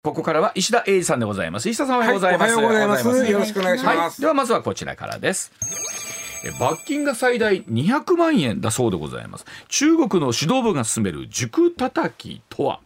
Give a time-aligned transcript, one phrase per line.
[0.00, 1.68] ここからは石田英二さんでございます。
[1.68, 2.54] 石田さんおはようございます。
[2.54, 5.50] はいおはようございますおはよろしくお願いしますはい、ではまずはこちらからです。
[6.44, 9.44] え罰金が最大200万円だそうでございます。
[9.66, 12.80] 中国の指導部が進める塾叩きとは？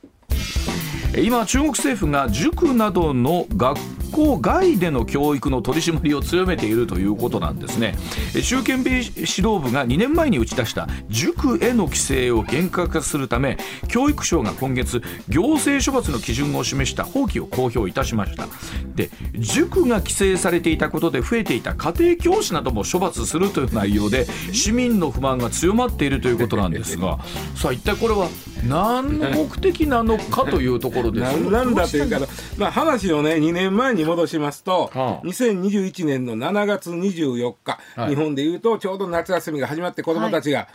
[1.14, 3.78] え今中国政府が塾などの学
[4.12, 7.96] 校外での教育の取り締まりを強めているということなんですね。
[8.36, 13.58] え習近平指導部が2年前に打ち出した塾への規制を厳格化するため
[13.88, 18.46] 教育省が今月行政処罰の基準を示した法規を公表いたしました。
[18.94, 27.18] で塾が規制されていたことで増えていた家庭教師なども処罰するという内容で市民の不満が強まっているということなんですが
[27.56, 28.28] さあ一体これは
[28.66, 31.36] 何の目的なのかというところです。
[31.50, 32.20] なんだというか、
[32.56, 35.26] まあ、話をね2年前に戻しますと、はあ。
[35.26, 38.10] 2021年の7月24日、はい。
[38.10, 40.68] 日本でいうとちょうど夏休みが始まって子どもたちが、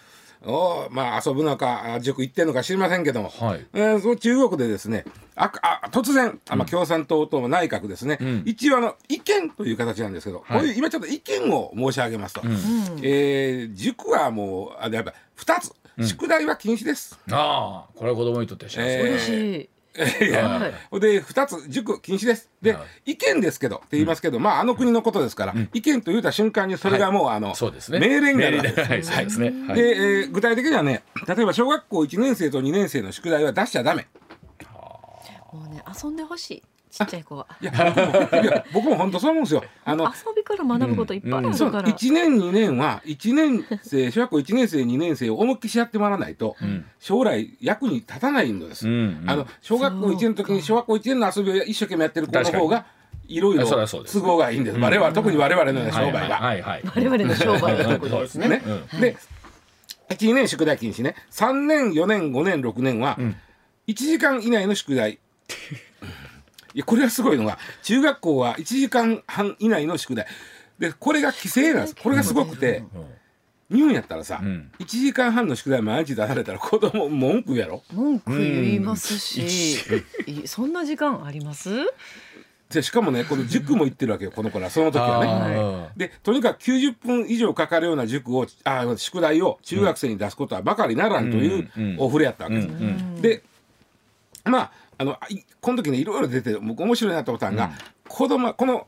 [0.45, 3.65] おまあ、遊ぶのかあ塾行ってんのか知りませんけども、はい。
[3.73, 5.03] えーその中国でですね
[5.35, 8.43] ああ突然あ、まあ、共産党と内閣ですね、ん。
[8.45, 10.59] 一応あの意見という形なんですけど、はい。
[10.59, 12.41] こういう今ちょっと意見を申し上げますと、
[13.01, 17.17] えー塾はもうあやっぱ2つ、宿題は禁止です。
[17.31, 18.83] ああこれは子供にとっては幸せ、
[19.33, 22.49] えーで2つ塾禁止です。
[22.61, 27.99] で、は意見ですけどって言いますけど、まああの国のことですから、意見と言った瞬間にそれがもう、あのそうですね。
[27.99, 29.53] 命令になるですね。
[29.67, 34.07] はいで、えー具体的にはね例えば小学校1年生と2年生の宿題は出しちゃダメ。
[35.53, 36.63] もうね遊んでほしい。
[36.97, 37.47] ちっちゃい子は。
[37.61, 39.63] いや僕もいや僕も本当そう思うんですよ。
[39.85, 41.89] あの遊びから学ぶこといっぱいあそうるから。
[41.89, 46.85] 1年2年は1年生小学校1年生2年生を思いっきりやってもらわないと、ん。
[46.99, 49.21] 将来役に立たないのです、うん。
[49.21, 49.29] うん。
[49.29, 52.85] あの小学校1年の時に小学校1年の遊びを一生懸命やってる子の方が
[53.27, 54.77] いろいろ都合がいいんです。
[54.79, 56.37] 我々特に我々の商売は。
[56.37, 56.61] はい。
[56.61, 58.19] はい 我々の商売は特に。
[58.19, 58.47] ですね。
[58.47, 58.61] ね。
[58.99, 59.17] で
[60.09, 61.15] 1年宿題禁止ね。
[61.31, 63.17] 3年4年5年6年は
[63.87, 65.19] 1時間以内の宿題
[66.77, 70.27] いやこれはすごいのが中学校は1時間半以内の宿題。
[70.77, 71.95] でこれが規制なんです。
[71.95, 72.83] これがすごくて
[73.71, 74.69] 日本やったらさ、ん。
[74.77, 77.81] 1時間半の宿題毎日出されたら子供文句やろ？
[77.91, 79.79] 文句言いますし、
[80.27, 81.71] いそんな時間あります？
[82.69, 84.69] でしかもねこの塾も行ってるわけよこの子ら。
[84.69, 85.55] その時はね。
[85.55, 92.67] あでとにかく90分以上かかるような塾をあ宿題を中学生に出すことはばかりならんといううんうんお触れやったわけです。
[92.67, 93.21] ーうん。
[93.23, 93.41] で
[94.45, 97.71] まああのいこの時ねいろいろ出て僕面白いなと思ったのが、
[98.07, 98.87] 子供はこの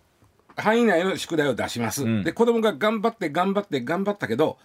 [0.55, 2.23] 範囲内の宿題を出します、ん。
[2.23, 4.57] で子供が頑張って頑張って頑張ったけど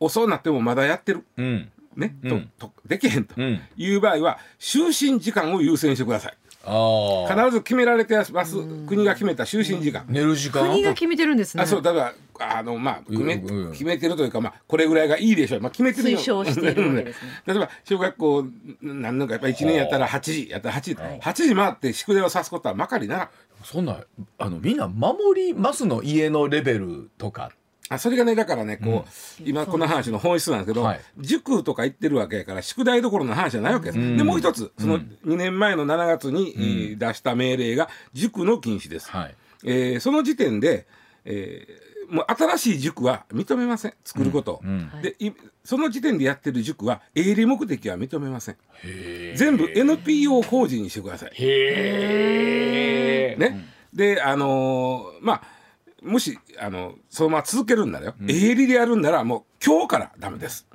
[0.00, 1.70] 遅くなってもまだやってる、うん。
[1.96, 2.50] ねうん。
[2.58, 3.60] ととできへんとうん。
[3.76, 8.56] いう場合は就寝時間を優先してください必ず決められてます。
[8.86, 10.68] 国が決めた就寝時間、寝る時間。
[10.68, 11.62] 国が決めてるんですね。
[11.62, 13.38] あそうだからあのまあ決め,、
[13.72, 17.30] 決めてるというかまあこれぐらいがいいでしょう、まあ、決めてるよ推奨しているわけですね。
[17.46, 18.46] 例えば小学校
[18.80, 23.30] 何年かやっぱり1年やったら8時やったら8時、8時回って宿題をさすことはまかりなら
[23.64, 24.00] そんな
[24.38, 26.02] あのみんな守りますの？
[26.02, 27.52] 家のレベルとか
[27.92, 31.00] あそれがねだからねこう、今この話の本質なんですけど、はい。
[31.18, 34.16] 塾とか行ってるわけやから宿題どころの話じゃないわけです、ん。
[34.16, 39.34] でもう一つその2年前の7月に、えー出した命令が塾の禁止です、はい。
[39.64, 40.86] えーその時点で、
[41.24, 43.94] えーもう新しい塾は認めません。
[44.04, 44.90] 作ることを、うん。
[45.00, 45.32] でい
[45.64, 48.56] その時点でやってる塾は営利目的は認めません。
[48.84, 51.32] へ全部 NPO 法人にしてください。
[51.38, 55.61] えね、であのーまあ
[56.02, 60.66] もしあのそのまま続けるんならよ、営利でやるんならもう今日からダメです。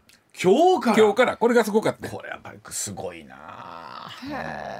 [0.41, 0.97] 今日から？
[0.97, 1.37] 今日から。
[1.37, 3.35] これがすごかったこれやっぱりすごいな。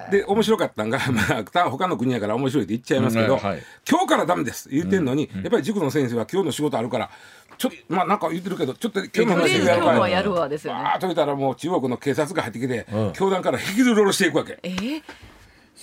[0.10, 4.70] で面白かったんが、 まあ、た他の国やから面白いって言っちゃいますけど、うんはい今日からダメです。
[4.70, 7.10] 言ってんのに、やっぱり塾の先生は今日の仕事あるから
[7.58, 10.84] ちょっとまあなんか言ってるけどちょっと今日のとりあえずやるから今日はやるわですよね。
[10.84, 13.14] わーっと言ったらもう中国の警察が入ってきて、うん。
[13.14, 15.04] 教団から引きずり下ろしていくわけ、えー、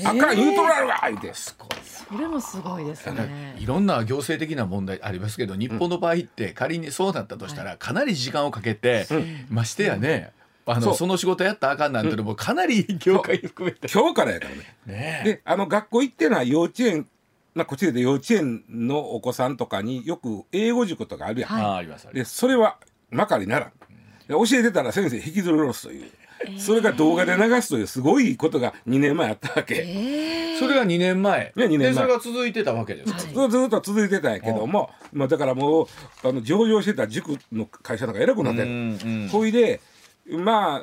[0.02, 1.34] あかん言うとられるわ言うて。
[1.34, 3.56] すごいそれもすごいですね。
[3.58, 9.06] いろんな行政的な問題ありますけど日本の場合って仮にそうなったとしたらかなり時間をかけて、
[9.48, 10.32] ましてやね
[10.66, 13.88] あのその仕事やったらあかんなんてのもかなり業界含めて。
[13.92, 14.56] 今日からやからね。
[14.86, 17.06] ねであの学校行ってない幼稚園
[17.54, 22.14] まあこっちで幼稚園のお子さんとかによく英語塾とかあるやん、はい。
[22.14, 22.78] でそれは
[23.10, 23.72] まかりならん。
[24.26, 26.10] で教えてたら先生引きずり下ろすという、
[26.58, 29.74] それが動画で流すというすごいことが2年前あったわけ、
[30.58, 31.52] それが2年前。
[31.56, 31.88] いや二年前。
[31.90, 35.86] でそれが続いてたわけですか、はいずずっと続いてたんやけども、まあ、だからもう
[36.22, 39.28] あの上場してた塾の会社なんか偉くなってる、うんうん。
[39.28, 39.80] ほいで
[40.28, 40.82] まあ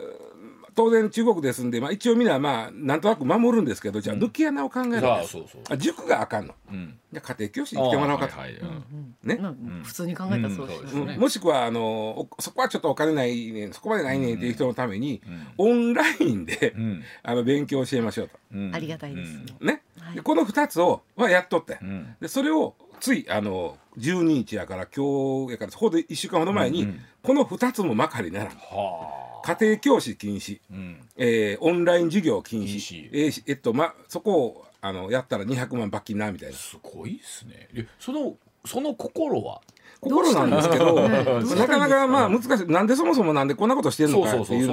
[0.76, 4.90] 当然中国ですんで、まあ、一応みんなまあなんとなく守るんですけどじゃあ抜き穴を考える。
[4.90, 6.54] んです、ああそうそうあ塾があかんの。
[6.72, 6.98] うん。
[7.12, 9.16] じゃあ家庭教師に来てもらおうかと、はいはいうん。
[9.24, 9.54] ね、まあ
[9.84, 11.14] 普通に考えたらそうですうんよね。
[11.16, 11.20] うん。
[11.20, 15.22] もしくはあのおそこはちょっとお金ないねそこまでないねっていう人のために、
[15.58, 17.04] オンラインで、うん。
[17.24, 18.40] あの勉強教えましょうと。
[18.54, 18.76] うん。
[18.76, 19.44] ありがたいですね。
[19.62, 19.82] ね。
[20.00, 20.16] はい。
[20.16, 22.16] でこの2つをはやっとって、ん。
[22.22, 27.00] でそれをついあの12日やから今日やからほど1週間ほど前に、うんうん。
[27.24, 28.48] この2つもまかりならん。
[28.56, 31.10] は家庭教師禁止、あうん。
[31.18, 32.80] えーオンライン授業禁止。
[32.80, 36.56] 禁止えーしえっとまそこをあのやったら200万罰金なみたいな。
[36.56, 37.70] すごいですね。
[37.74, 38.36] えその
[38.66, 39.62] その心は？
[40.00, 42.68] 心なんですけど、なかなかまあ難しい。
[42.68, 44.70] なんでそもそもなんでこんなことしてるのかっていう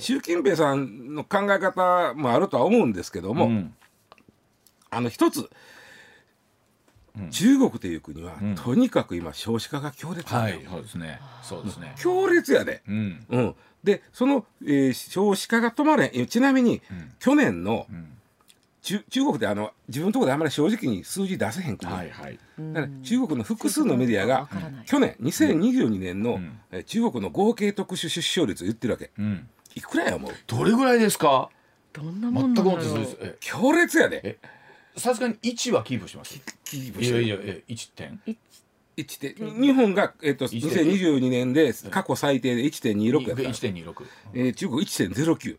[0.00, 3.74] 習近平さんの考え方もあるとは思うんですけども、ん。
[4.90, 5.48] あの一つ、
[7.30, 8.56] 中国という国は、ん。
[8.56, 11.20] とにかく今少子化が強烈はいそうですね。
[11.42, 11.94] そうですね。
[11.96, 13.26] 強烈やで、うん。
[13.28, 13.54] うん、
[13.84, 16.80] でその、えー少子化が止まれちなみに、
[17.18, 17.86] 去年の、
[18.82, 22.38] 中中国であの自分のところであんまり正直に数字出せへん国、はいはい。
[22.58, 24.48] だから中国の複数のメディアが
[24.86, 26.60] 去年2022年の、ん。
[26.72, 29.10] えー中国の合計特殊出生率を言ってるわけ。
[29.18, 29.48] うん。
[29.74, 30.32] いくらや思う？
[30.46, 31.48] どれぐらいですか？
[31.92, 32.62] どんなもんな
[33.40, 34.20] 強烈やで。
[34.24, 34.38] え
[34.96, 36.38] さすがに1はキープします。
[36.64, 37.22] キープしてる。
[37.22, 38.20] いやいやえ1点
[38.96, 44.04] 1点日本が、えっと1点2022年で過去最低で1.26やった、1.26
[44.34, 45.58] えー中国1.09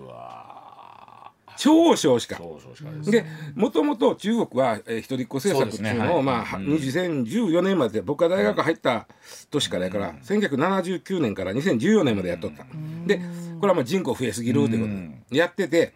[0.00, 0.44] うわ
[1.56, 2.36] 超少子化。
[2.36, 3.10] です。
[3.10, 3.24] で
[3.54, 6.66] もともと中国は、えー、一人っ子政策っていうのを、ねはいまあ、うん。
[6.74, 9.06] 2014年まで僕が大学入った
[9.50, 12.64] 年からやから、1979年から2014年までやっとった、
[13.06, 13.20] で
[13.60, 14.90] これはまあ人口増えすぎるってこと。
[15.30, 15.94] でやってて、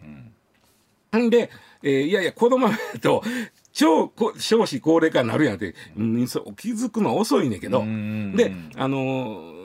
[1.17, 1.29] ん。
[1.29, 1.49] で、
[1.83, 3.23] えーいやいやこのままやと
[3.79, 6.27] 超こ少子高齢化になるやんって、うん、
[6.57, 9.59] 気づくのは遅いねんけど、んであのー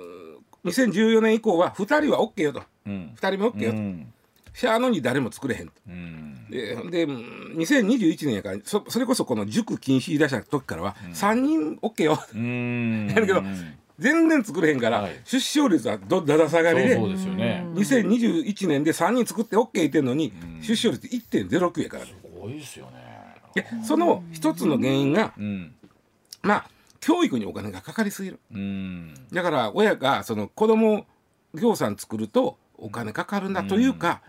[0.65, 2.63] 2014年以降は2人は OK よと。
[2.87, 3.15] うん。
[3.17, 4.13] 2人も OK よと、うん。
[4.55, 5.73] しゃあのに誰も作れへんと。
[5.89, 6.47] うん。
[6.49, 13.09] でで2021年やからそそれこそこの塾禁止出した時からは3人 OK よ、うん。
[13.13, 13.43] やるけど
[13.99, 15.21] 全然作れへんから、はい。
[15.25, 17.67] 出生率はどだだ下がりでそうそうですよね。
[17.75, 20.33] 2021年で3人作って OK 言ってんのに、
[20.63, 22.11] 出生率1.09やからね。
[22.11, 23.14] すごいですよね
[23.55, 25.75] でその一つの原因がうん。
[26.43, 26.71] まあ
[27.01, 28.41] 教育にお金がかかりすぎる。
[28.53, 29.15] うん。
[29.33, 31.07] だから親がその子供
[31.55, 34.23] 業産作るとお金かかるんだというか、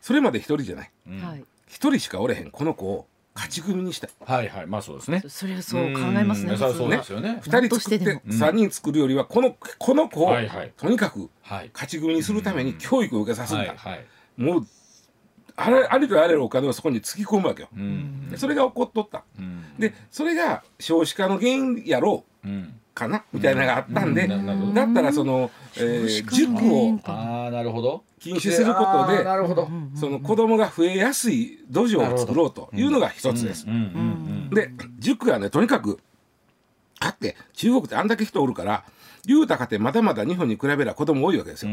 [0.00, 0.90] それまで一人じゃない。
[1.20, 1.44] はい。
[1.66, 4.10] 一人しかおれへんこの子を勝ち組にしたい。
[4.24, 4.66] はいはい。
[4.66, 5.22] まあそうですね。
[5.26, 6.52] それはそう考えますね。
[6.52, 6.58] うん。
[6.58, 7.40] そうですよね。
[7.42, 10.32] 2人作って3人作るよりはこのこの子を
[10.76, 11.70] とにかくはい。
[11.72, 14.06] 勝ち組にするために教育を受けさすんだ、はいはい。
[14.36, 14.66] もう
[15.56, 18.30] あれありとあらゆるお金をそこにつぎ込むわけよ、うん。
[18.30, 19.24] でそれが起こっとった。
[19.38, 19.64] うん。
[19.78, 22.74] でそれが少子化の原因やろううん。
[22.94, 24.28] かなみたいなのがあったんで、うん。
[24.28, 24.72] ななるほど。
[24.72, 28.04] だったらその、えー塾をああなるほど。
[28.20, 29.68] 禁止することでなるほど。
[29.94, 33.66] その子供が増えやすい土壌を作ろうというのが一つです。
[33.66, 33.74] うん。
[33.74, 34.50] うん。
[34.50, 35.98] で塾がねとにかく
[37.00, 38.84] だって中国ってあんだけ人おるから
[39.26, 41.70] 言うたかてまだまだ日本に比べれば子供多いわけですよ。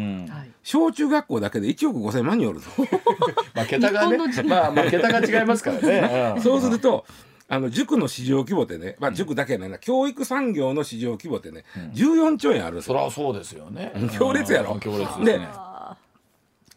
[0.63, 2.67] 小中学校だけで1億5千万人おるぞ。
[3.55, 6.33] まあ桁がねまあまあ桁が違いますからね。
[6.37, 6.41] うん。
[6.41, 7.05] そうすると
[7.47, 9.79] あの塾の市場規模ってね、まあ、塾だけやないな。
[9.79, 11.65] 教育産業の市場規模ってね、
[11.95, 12.95] 14兆円あるんですよ。
[12.95, 13.91] そりゃそうですよね。
[14.15, 14.73] 強烈やろ。
[14.73, 15.05] うん強烈。
[15.05, 15.47] ですでね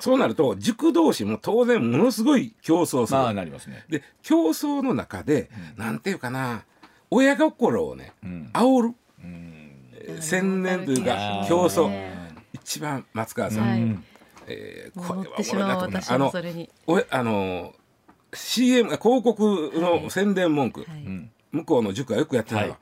[0.01, 3.19] そうなると塾同士も当然ものすごい競争する。
[3.19, 3.85] まあなりますね。
[3.91, 6.65] で競争の中で、なんていうかな
[7.11, 8.51] 親心をね、ん。
[8.55, 8.95] 煽る、うん
[10.09, 11.89] えー洗練というか競争。
[11.89, 12.13] ね。
[12.53, 13.83] 一番松川さん、はい。
[13.83, 14.05] うん。
[14.47, 16.71] えーこれは乗ってしまうおもろいなと思あのもそれに。
[16.87, 17.75] おえあの
[18.35, 20.91] CM 広告の宣伝文句、はい。
[21.05, 21.31] うん。
[21.53, 22.79] 向こうの塾はよくやってたのは、はい。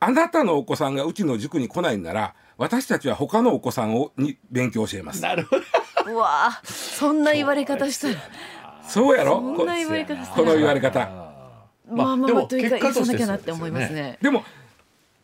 [0.00, 5.22] あなたのお子さんがうちの塾に来ないんなら私たちは他のお子さんをに勉強教えます。
[5.22, 5.62] なるほど。
[6.12, 8.14] うわあ、そんな言われ方したら。
[8.82, 9.16] そう。
[9.16, 9.34] やろ？
[9.34, 10.44] そんな言われ方したら。
[10.44, 11.00] この言われ方。
[11.90, 14.18] まあまあまあというか言なきゃなって思いますね。
[14.22, 14.44] でも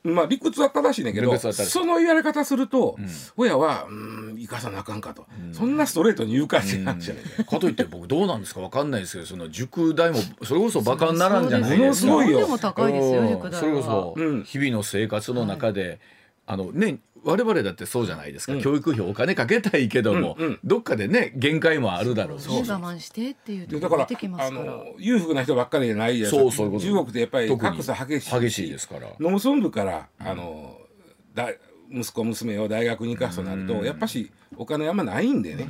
[0.04, 2.98] まあ理屈は正しいねんけどその言われ方すると、
[3.36, 12.46] 親はうん生かさなあかんかと、そんなストレートに言うかって話じゃない、かといって僕どうなんですかわかんないですけどその塾代もそれこそバカにならんじゃないものですかすごいよ。
[12.46, 14.44] それこそうん。
[14.44, 16.00] 日々の生活の中で、
[16.46, 20.58] あのね我々だってそうじゃないですか、教育費お金かけたいけども、うんうん。
[20.62, 22.48] どっかでね限界もあるだろうし。
[22.50, 23.66] ね我慢してっていう。
[23.66, 24.64] でだからとこ出てきまあすから。
[24.66, 26.66] の裕福な人ばっかりじゃないじゃないそうそう。
[26.66, 28.40] いうこと中国ってやっぱり格差激しい。
[28.40, 29.08] 激しいですから。
[29.20, 30.78] 農村部からあの
[31.32, 31.48] だ
[31.90, 35.66] 息子娘を大学に行かすとなるとやっぱしお金あんまないんでね、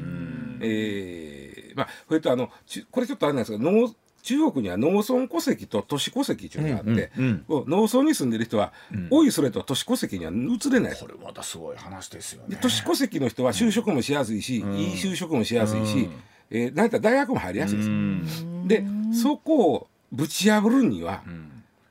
[0.60, 3.88] えーまあそれとあのちこれちょっとあれなんですけど農
[4.24, 8.72] 中国には農村戸籍と都市戸籍っていうのがあって、うんうん農村に住んでる人は、
[9.10, 10.96] 多いそれと都市戸籍には移れない。
[10.98, 12.56] これまたすごい話ですよね。
[12.56, 14.62] で都市戸籍の人は就職もしやすいし、いい
[14.94, 16.08] 就職もしやすいし、
[16.50, 18.66] えー、なんやったら大学も入りやすいです、うん。
[18.66, 21.22] でそこをぶち破るには、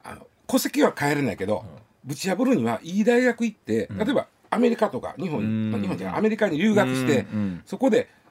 [0.04, 1.63] あの戸籍は変えれないけど、
[2.04, 5.72] ぶち破るにはいい大学行って、例えばアメリカとか日本、うん。
[5.72, 7.62] まあ日本じゃアメリカに留学して、うん。
[7.63, 8.23] そこでうん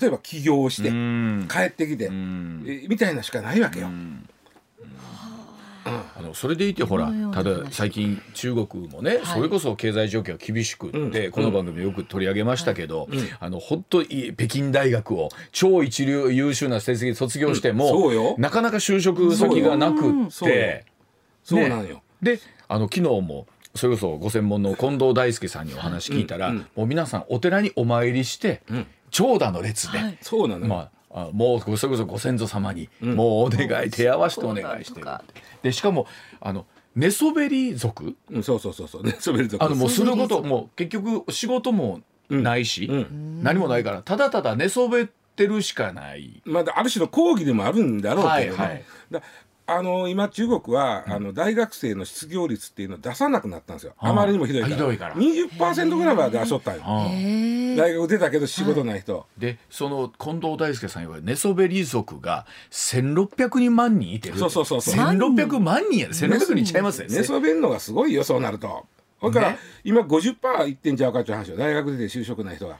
[0.00, 1.48] 例えば起業して、うん。
[1.50, 3.88] 帰ってきて、みたいなしかないわけよ。
[5.88, 13.08] あのそれでいてほらた話だ最近中国もね、それこそ経済状況が厳しくって、この番組でよく取り上げましたけど、
[13.38, 20.54] あの本当に北京大学を超一流優秀な成績で卒業しても、なかなか就職先がなくそうよ。
[20.56, 20.84] って。
[21.44, 22.02] そうなんよ。
[22.20, 23.46] であの昨日も
[23.76, 28.62] それこそご専門の近藤大輔さんにお話聞いたら、もう皆さんお寺にお参りして、
[29.16, 30.18] 長蛇の列で、はい。
[30.20, 30.66] そうなのよ。
[30.66, 35.06] まあ、あもうそれこそご先祖様に、もうお願い手合わせてお願いしてる
[35.62, 36.06] でしかも
[36.38, 38.14] あの寝そべり族？
[38.30, 39.02] うん、そうそうそうそう。
[39.02, 43.42] ね、そべるとあのもうすることもう結局仕事もないし、うん。
[43.42, 46.42] 何もないからただただ寝そべってるしかない。
[46.44, 48.84] まあ、ある種の講義でもあるんだろうけどね、はいはい。
[49.10, 49.22] だ
[49.68, 54.74] あの今中国は、あの大学生の失業率っていうのを出さなくなったんですよ、あまりにもひどいから。
[54.74, 55.14] ひどいから。
[55.16, 56.82] 20%ぐらいは出しとったんよ。
[57.76, 64.94] 大学出たけど仕事ない人、でその近藤大輔さん言われる寝そべり族が1600人万人いてるそうそうそうそう。
[64.94, 66.14] 1600万人やで。
[66.14, 68.86] 1600人ちゃいますよ寝そべんのがすごいよそうなると。
[69.22, 69.58] だから、ね。
[69.82, 71.56] 今50%いってんちゃうかっていう話よ。
[71.56, 72.78] 大学出て就職ない人が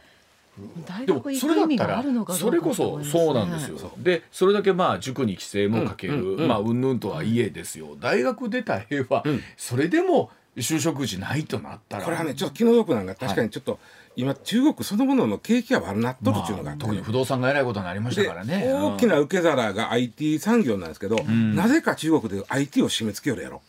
[0.87, 3.93] 大でも学行く意味それだったらがあるのかどそうれこそそうなんですよ。
[3.99, 6.17] でそれだけまあ塾に規制もかける、
[6.49, 7.97] まあうんぬんとはいえですよ。
[8.01, 9.25] 大学出た絵は、
[9.57, 12.05] それでも就職時ないとなったら。
[12.05, 13.79] これはねちょっと気の毒なんが確かにちょっと、
[14.17, 18.73] 今中国そのものの景気が悪なっとるっていうのがあって、特に不動産がえらいことになりましたでからね。
[18.73, 23.63] 大きな受け皿が IT 産業なんですけど、なぜか中国で IT を締め付けよるやろ。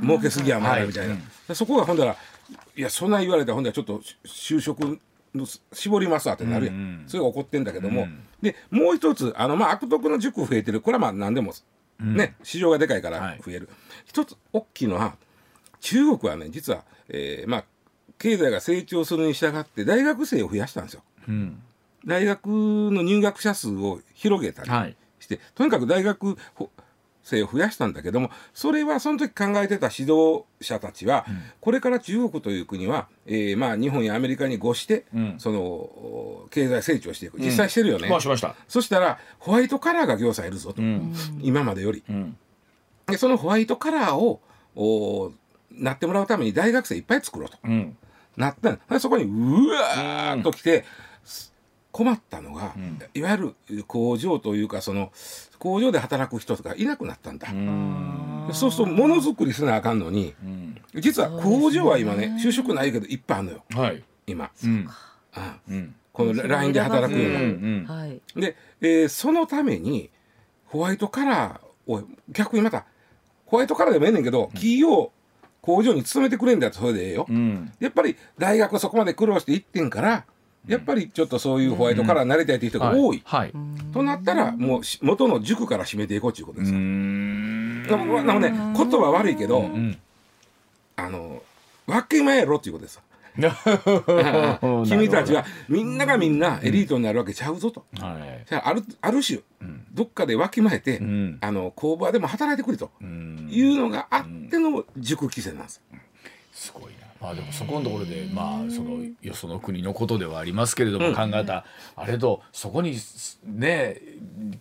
[0.00, 1.08] 儲けすぎやまいみたい
[1.48, 2.16] な、そこがほんだら
[2.76, 4.96] いやそんな言われたらほんだらちょっと就職の
[5.46, 7.04] 絞りますわってなるやん、うんうん。
[7.06, 8.22] それが起こってんだけども、うん。
[8.40, 10.80] でもう一つあのまあ悪徳の塾増えてる。
[10.80, 11.52] これはまあ何でも、
[12.00, 13.40] ね市場がでかいからはい。
[13.44, 13.68] 増える、
[14.04, 15.16] 一つ大きいのは
[15.80, 17.64] 中国はね実は、えーまあ
[18.18, 21.02] 経済が成長するに従って大学生を増やしたんですよ。
[21.28, 21.62] うん。
[22.04, 24.96] 大学の入学者数を広げたりはい。
[25.20, 26.36] して、とにかく大学
[27.28, 31.26] 生を増やしたんだけどもそれはその時考えてた指導者たちは、
[31.60, 35.34] これから中国という国は、えーまあ、日本やアメリカに越して、うん。
[35.38, 37.38] そのお経済成長していく。
[37.38, 38.54] 実際してるよね、まあしました。
[38.66, 41.14] そしたらホワイトカラーが業者いるぞと、うん。
[41.40, 42.02] 今までより。
[42.08, 42.36] うん。
[43.06, 44.40] でそのホワイトカラーを
[44.74, 45.32] お
[45.70, 47.58] なってもらうために大学生いっぱい作ろうと。
[47.62, 47.96] うん。
[48.36, 49.00] なった。
[49.00, 50.84] そこにうわーっと来て、
[51.98, 52.76] 困ったのが、
[53.12, 55.10] いわゆる工場というかその
[55.58, 58.48] 工場で働く人とかいなくなったんだ、うん。
[58.52, 60.80] そうするとものづくりせなあかんのにうん。
[60.94, 63.64] 実は工場は今ね就職ないけどいっぱいあるのよ。
[63.74, 64.04] はい。
[64.28, 64.88] 今、うん。
[65.34, 65.96] あうん。
[66.12, 67.48] この LINE で働くような、うんう
[67.82, 67.84] ん。
[67.84, 68.20] はい。
[68.36, 70.10] で、えーそのために
[70.66, 72.84] ホワイトカラーを逆にまた
[73.46, 75.10] ホワイトカラーでもええねんけど、企業
[75.62, 77.72] 工場に勤めてくれんだったらそれでええよ、うん。
[77.80, 80.24] やっぱり大学そこまで苦労して行ってんから
[80.66, 83.52] やっぱりちょっとそういうホワイトカラーになりたいという人が多い、はい。
[83.92, 86.78] となったらもうし元の塾から締めていこうということうですよ。
[86.78, 89.96] んななので言葉悪いけど、うん
[90.96, 91.42] あの
[91.86, 92.96] 分け前やろっていうことです
[93.38, 93.52] よ。
[94.84, 97.84] 君たちはみんながみんなエリートになるわけちゃうぞと。
[98.00, 98.44] はい。
[98.48, 99.40] じゃああるある種、
[99.94, 105.80] どっかでわきまえて、んあの工場でも働いてくれとうんいうのがあっての塾規制なんです。
[106.52, 106.97] すごいな。
[107.20, 111.64] まあでもそこのところでまあそのよその国のことではありますけれども、考えた
[111.96, 112.96] あれとそこに
[113.44, 114.00] ね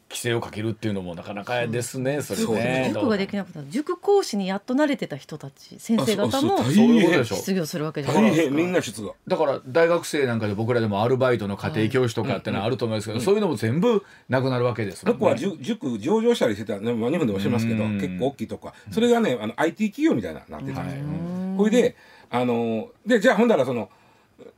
[0.10, 2.22] 規制をかけるっていうのもなかなかですね。
[2.22, 2.92] それね。
[2.94, 7.36] 塾ができなかった塾講師にやっと慣れてた人たち先生方もあそうそういうことでしょ。
[7.36, 9.16] 失業するわけじゃないですかみんな出動。
[9.28, 21.04] だから大学生なんかで僕らでもアルバイトの家庭教師とかってのはあると思いますけど、そういうのも全部なくなるわけですもんそこは塾塾上場したりしてた、ねまあ、日本でもしてますけどうん結構大きいとこはそれがねあの IT 企業みたいななってたんですよ。
[21.04, 21.96] うんほいで
[22.30, 23.90] あのでじゃあほんだらその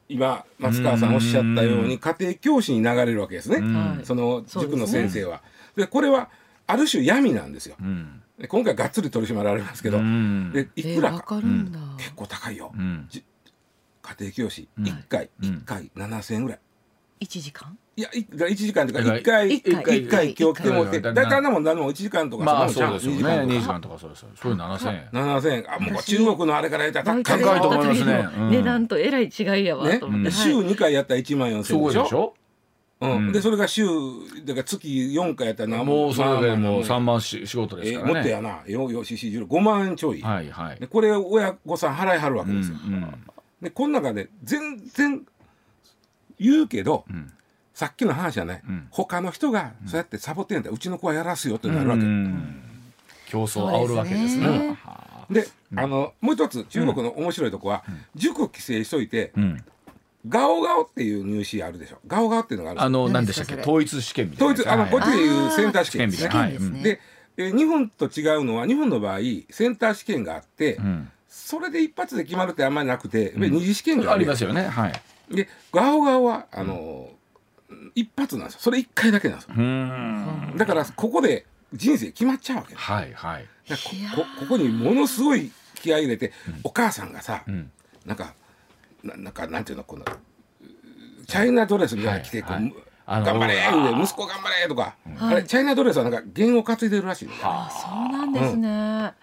[0.07, 4.05] 今松川さんおっしゃったように家庭教師に流れるわけですね、はい。
[4.05, 5.41] その塾の先生は。
[5.75, 6.29] でこれは
[6.67, 7.75] ある種闇なんですよ。
[8.47, 10.51] 今回がっつり取り締まられますけど、うん。
[10.51, 11.15] でいえくらか。
[11.15, 11.79] わかるんだ。
[11.97, 13.07] 結構高いよ、うん。
[14.01, 15.49] 家庭教師うん1回、うん。
[15.49, 16.59] 1回7000円ぐらい。
[17.19, 17.77] 一時間？
[17.97, 19.53] いやい1時間というかはい1回。
[19.53, 20.35] 一回一回。
[20.39, 23.19] 今日来てもらって大体あんなもん何も1時間とかまあそうですよね。
[23.19, 24.29] 2 2時時間間とかそうですよ。
[24.35, 25.07] そういう7000円。
[25.11, 25.65] 7000円。
[25.73, 28.27] あもう中国のあれからやったら高い高いと思いますね。
[28.37, 28.51] うん。
[28.51, 29.99] 値段とえらい違いやわね。
[29.99, 32.33] と思って、週2回やったら1万4000円でしょ。
[33.01, 33.31] うん。
[33.33, 33.85] でそれが週
[34.45, 38.13] だから月4回やったらなもうそれでもうまあ3万し仕事ですえーからね。
[38.13, 38.61] もっとやな。
[38.65, 40.79] よよししじろ5万円ちょい、はいはい。
[40.79, 40.87] で。
[40.87, 43.13] これ親御さん払いはるわけうんですよ、うん。
[43.61, 45.25] でこの中で全然
[46.39, 47.31] 言うけど、ん。
[47.73, 48.87] さっきの話じゃない、ん。
[48.89, 50.69] 他の人がそうやってサボってんだ。
[50.69, 52.61] うちの子はやらすよってなるわけ、うん。
[53.27, 54.47] 競争を煽るわけですね。
[54.47, 54.77] ね。
[54.83, 57.83] はで、あのもう一つ中国の面白いとこは、
[58.15, 59.63] 塾規制しといて、あうん。
[60.27, 61.99] ガオガオっていう入試あるでしょ。
[62.05, 63.61] ガオガオっていうのがあるあの何何でしたっけ？
[63.61, 64.53] 統一試験みたいな。
[64.53, 64.91] 統一あのはい。
[64.91, 66.83] こっちでいうセンター試験ですねですね。
[66.83, 66.99] で、
[67.37, 69.19] えー日本と違うのは日本の場合
[69.49, 71.09] センター試験があって、うん。
[71.29, 74.31] それで一発で決まるってあんまりなくて、二次試験があるやん。
[74.31, 74.63] ありますよね。
[74.67, 75.01] はい。
[75.29, 77.19] でガオガオはあのー
[77.95, 78.59] 一発なんですよ。
[78.61, 79.55] それ一回だけなんですよ。
[79.57, 80.53] うん。
[80.57, 82.75] だからここで人生決まっちゃうわけ。
[82.75, 83.45] はいはい。
[83.67, 83.83] らこ
[84.15, 86.31] こここにものすごい気合い入れて、
[86.63, 87.71] お母さんがさ、ん。
[88.05, 88.33] なんか
[89.03, 90.05] ななんかなんていうのこの
[91.27, 92.71] チャイナドレスみたいなの着て、はいはい。
[92.71, 93.55] こうあの頑張れ
[94.03, 95.33] 息子頑張れとか、はい。
[95.33, 98.69] あれチャイナドレスはなんか弦を担いでるらしいあそうなんですね。
[98.69, 99.13] あ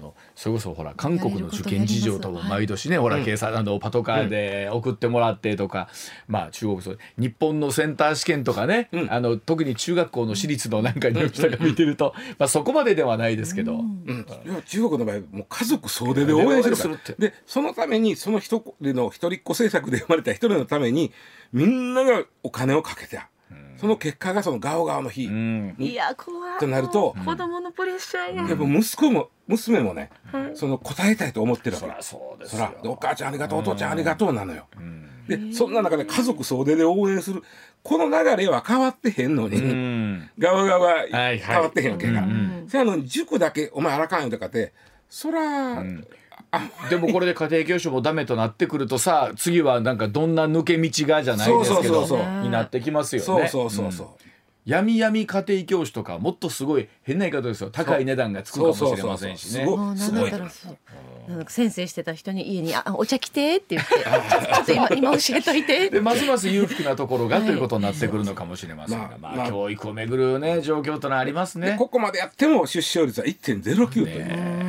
[0.00, 5.88] のそれこそほら韓国の受験事情とも毎年ねほら警察あのパトカーで送ってもらってとか、
[6.26, 9.12] まあ中国そう日本のセンター試験とかね、うん。
[9.12, 13.80] あの特に中学校の私立のなんか入試とか見てると、 まあそこまでではないですけど、
[14.66, 16.90] 中国の場合もう家族総出で応援してるから。
[16.90, 21.12] 応援するってでそのためにその一人の一人っ子政策で生まれた一人のために
[21.52, 23.18] みんながお金をかけて
[23.84, 25.76] その結果がそのガオガオの日、うん。
[25.78, 26.58] いや怖い。
[26.58, 28.48] となると子供のプレッシャーや。
[28.48, 30.08] やっぱ息子も娘もね、
[30.54, 35.10] その答えたいと思ってるわけそうですお母ちゃんありがとうお父ちゃんありがとうなのよ、うん。
[35.28, 37.42] でそんな中で家族総出で応援する。
[37.82, 40.30] この流れは変わってへんのに、うん。
[40.38, 44.72] ガオガオははい変わってへんわけが、うんせやのに塾だけお前あらかんよとかって
[45.10, 45.84] そら、
[46.90, 52.42] でもこれで家庭教師もダメとなってくるとさ次はなんかどんな抜け道がじゃないですけどそうそうそうそう。
[52.42, 53.48] になってきますよね。
[53.48, 54.06] そうそうそうそう、
[54.64, 57.70] 闇闇家庭教師とかもっとすごい変な言い方ですよ。
[57.70, 59.64] 高い値段がつくかもしれませんしね。
[59.64, 60.48] そうそうそうそう。
[60.48, 60.66] す
[61.34, 61.44] ごい。
[61.48, 63.94] 先生してた人に家にあお茶来てって言って
[64.54, 65.90] ちょっと今今教えといて。
[65.90, 71.72] でますます裕福なところがということになってくるのかもしれませんが、まあ教育をめぐるね状況というのはありますね。
[71.72, 74.63] でここまでやっても出生率は1.09という、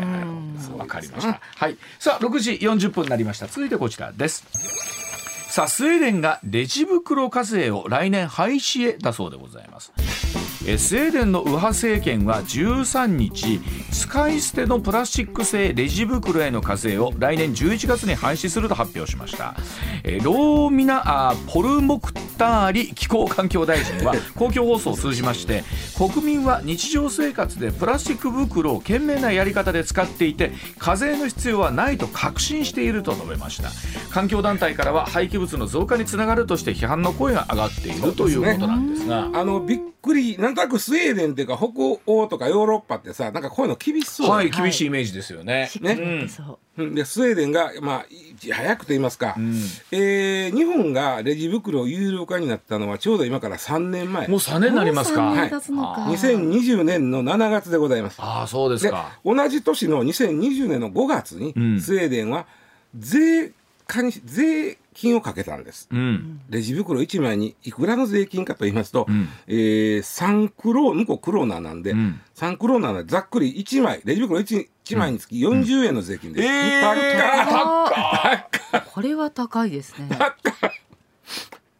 [0.78, 1.42] わかりました。
[1.56, 1.78] はい。
[2.00, 3.48] さあ、6時40分になりました。
[3.48, 4.46] 続いてこちらです。
[5.50, 9.94] さあ、スウェーデンがレジ袋課税を来年廃止へだそうでございます。
[10.67, 19.56] えスウェーデンの右派政権は13日使い捨てのプラスチック製レジ袋への課税を来年11月に廃止すると発表しました。
[20.04, 25.63] えローミナあポルモクターリ気候環境大臣は 公共放送を通じまして
[25.97, 33.69] 国民は日常生活でプラスチック袋を賢明なやり方で使っていて課税の必要はないと確信していると述べました。
[34.10, 39.30] 環境団体からは廃棄物の増加につながるとして批判の声が上がっているということなんですが。
[39.34, 41.68] あのびっくりなんとなくスウェーデンっていうか北
[42.06, 45.70] 欧とかヨーロッパってさなんかこういうの厳しそうはい、厳しいイメージですよね。
[45.72, 46.84] しっかりやってそう。
[46.84, 49.36] うんでスウェーデンが、まあ、いち早くと言いますか、
[49.91, 55.22] えー日本がレジ袋有料化になったのはちょうど今から3年前もう3年になりますか。
[55.28, 58.18] はい三年経つのか2020年の7月でございます。
[58.20, 59.18] ああ、そうですでか。
[59.24, 62.46] 同じ年の2020年の5月に、んスウェーデンは
[62.98, 63.52] 税
[63.88, 65.88] 関に税金をかけたんです。
[65.91, 66.41] うん。
[66.49, 76.47] レジ袋1枚にいくらの税金かと言いますと、んえー、3クロー向こうクローナーなんで、ん3クローナーなんでざっくり1枚レジ袋 1, 1枚につき40円の税金です。
[76.47, 78.49] えー高っあ
[78.93, 80.10] これは高いですね。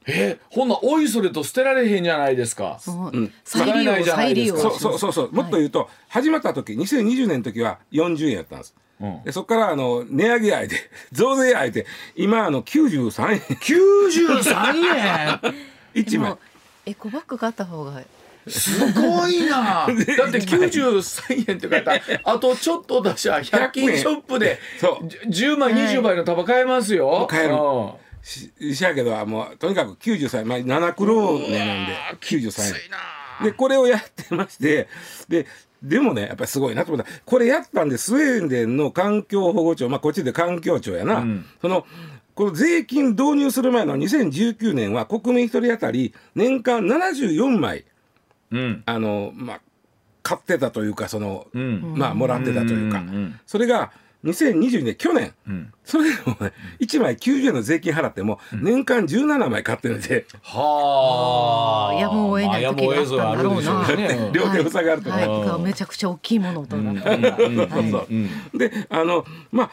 [0.08, 2.80] えー、ほんなおいそれと捨てられへんじゃないですか。
[2.88, 4.78] もううん再利用ないじゃないですか再利用。
[4.78, 8.76] そうそうそうそう、もっと言うと、始まった時2020年の時は40円やったんです。
[9.00, 9.24] うん。
[9.24, 10.76] でそこからあの値上げあえて
[11.12, 13.40] 増税あえて今あの93円。
[13.40, 15.56] 93円？
[16.04, 16.30] 1枚。
[16.32, 16.40] も
[16.86, 18.02] エコバッグ買った方が。
[18.48, 19.88] すごいな。
[19.88, 21.96] だって93円って書いた。
[21.96, 25.08] ら あとちょっと出しゃ100均ショップでそう。
[25.28, 27.26] じゅ10枚20倍の束買えますよ。
[27.30, 27.56] 買える。
[27.56, 27.92] うん。
[28.22, 31.98] ししやけどもうとにかく93円、まあ、7クローネなんで。
[32.22, 32.76] 93
[33.42, 33.46] 円。
[33.46, 34.88] でこれをやってまして
[35.28, 35.46] で
[35.88, 37.12] でもねやっぱりすごいなと思った。
[37.26, 41.46] これやったんでスウェーデンの環境保護庁まあこっちで環境庁やな、ん。
[41.62, 41.86] その
[42.34, 47.86] この税金導入する前の2019年は国民一人当たり年間74枚
[48.52, 48.84] うん。
[48.86, 49.62] あのまあ
[50.24, 51.94] 買ってたというかその、うん。
[51.96, 53.04] まあもらってたというか、
[53.46, 53.92] それが
[54.26, 55.72] 2020年去年、ん。
[55.84, 62.00] それでもね1枚90円の税金払っても年間17枚買ってるんで、はあ。
[62.00, 64.32] やむを得ない時があったんだろうなまあやむを得ずはあるでしょうね。
[64.34, 66.96] 両手塞がるとか、はい、がめちゃくちゃ大きいものとなっ
[68.54, 69.70] であのまあ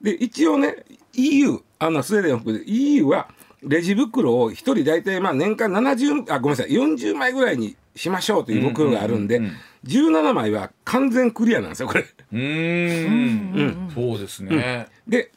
[0.00, 3.28] で一応ね EU あのスウェーデンを含めて EU は
[3.62, 9.56] レジ袋を一人大体まあ年間70あごめんなさい40枚ぐらいにしましょうという目標があるんで、うんうんうん。
[9.86, 12.00] 17枚は完全クリアなんですよこれ。
[12.00, 13.90] うーん。
[13.94, 15.30] そうですね、で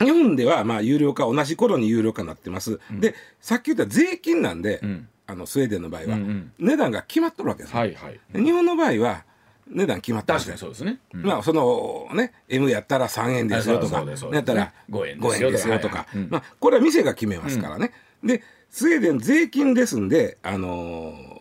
[0.00, 5.08] 日本ではまあ有料化同じ頃に有料化になってます、でさっき言った税金なんで、ん。
[5.30, 6.52] あのスウェーデンの場合は、うんうん。
[6.58, 8.18] 値段が決まっとるわけですよ、はいはい。
[8.32, 9.24] で日本の場合は
[9.68, 11.22] 値段決まってま確すかにそうですね、うん。
[11.26, 14.36] まあそのね M やったら3円ですよとかあそうですそうです。
[14.36, 15.98] やったら5円5円ですよとか。
[15.98, 16.30] はいはいうん。
[16.30, 17.92] まあこれは店が決めますからね、
[18.24, 21.37] でスウェーデン税金ですんであのー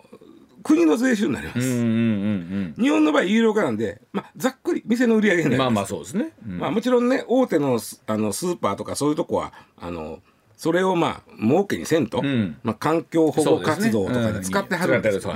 [0.67, 5.93] 国の税収になります、うんうんうん日本の場合有料化なんで、まあ、ざっくり店の売り上げにうなんります。
[5.93, 6.59] まあまあそうですね、うん。
[6.59, 10.19] まあ、もちろんね大手のスあのスーパーとかそういうとこはあの
[10.55, 12.57] それをまあ儲けにせんと、ん。
[12.63, 15.33] まあ、環境保護活動とかで使ってはるんですま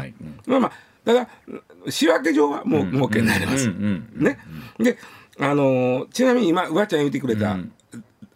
[0.58, 0.72] あまあ
[1.06, 1.28] ただ
[1.90, 4.38] 仕分け上はもう儲けになります、うんうんうんね。
[4.78, 4.98] で
[5.40, 7.58] あのーちなみに今うわちゃん言ってくれた、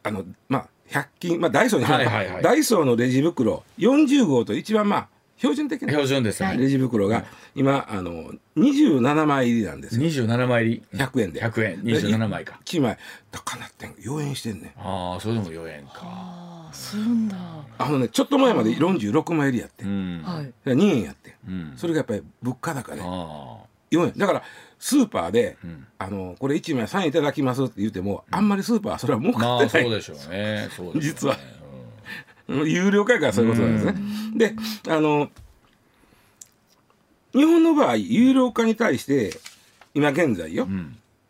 [0.04, 2.44] あのまあ100均、まあ、ダイソーに、はいはいはい。
[2.44, 6.56] ダイソーのレジ袋40号と一番まあ標準的な標準ですね。
[6.58, 10.08] レジ袋が今あの27枚入りなんですよ。
[10.08, 10.84] 27枚入り。
[10.98, 11.42] 100円で。
[11.44, 11.82] 100円。
[11.84, 12.60] 27枚か。
[12.66, 12.98] 1枚。
[13.32, 14.80] 高なってん4円してんねん。
[14.80, 15.92] ああそれでも4円か。
[16.04, 17.36] あーするんだ。
[17.78, 20.22] あのねちょっと前まで46枚入りやって、うん。
[20.24, 20.54] はい。
[20.70, 21.74] 2円やって、ん。
[21.76, 23.58] それがやっぱり物価高であ
[23.92, 24.14] 4円。
[24.18, 24.44] だから
[24.80, 25.58] スーパーで、
[25.98, 30.70] あのこれ1枚3円いただきますって言っても、あんまりスーパーはそれは儲あまあかってない、そうでしょうね。
[30.76, 31.02] そうでしょうね。
[31.02, 31.38] 実は
[32.48, 33.96] 有料化やからそういうことなんですね。
[34.36, 34.56] で
[34.90, 35.30] あの
[37.34, 39.38] 日本の場合有料化に対して
[39.94, 40.68] 今現在よ、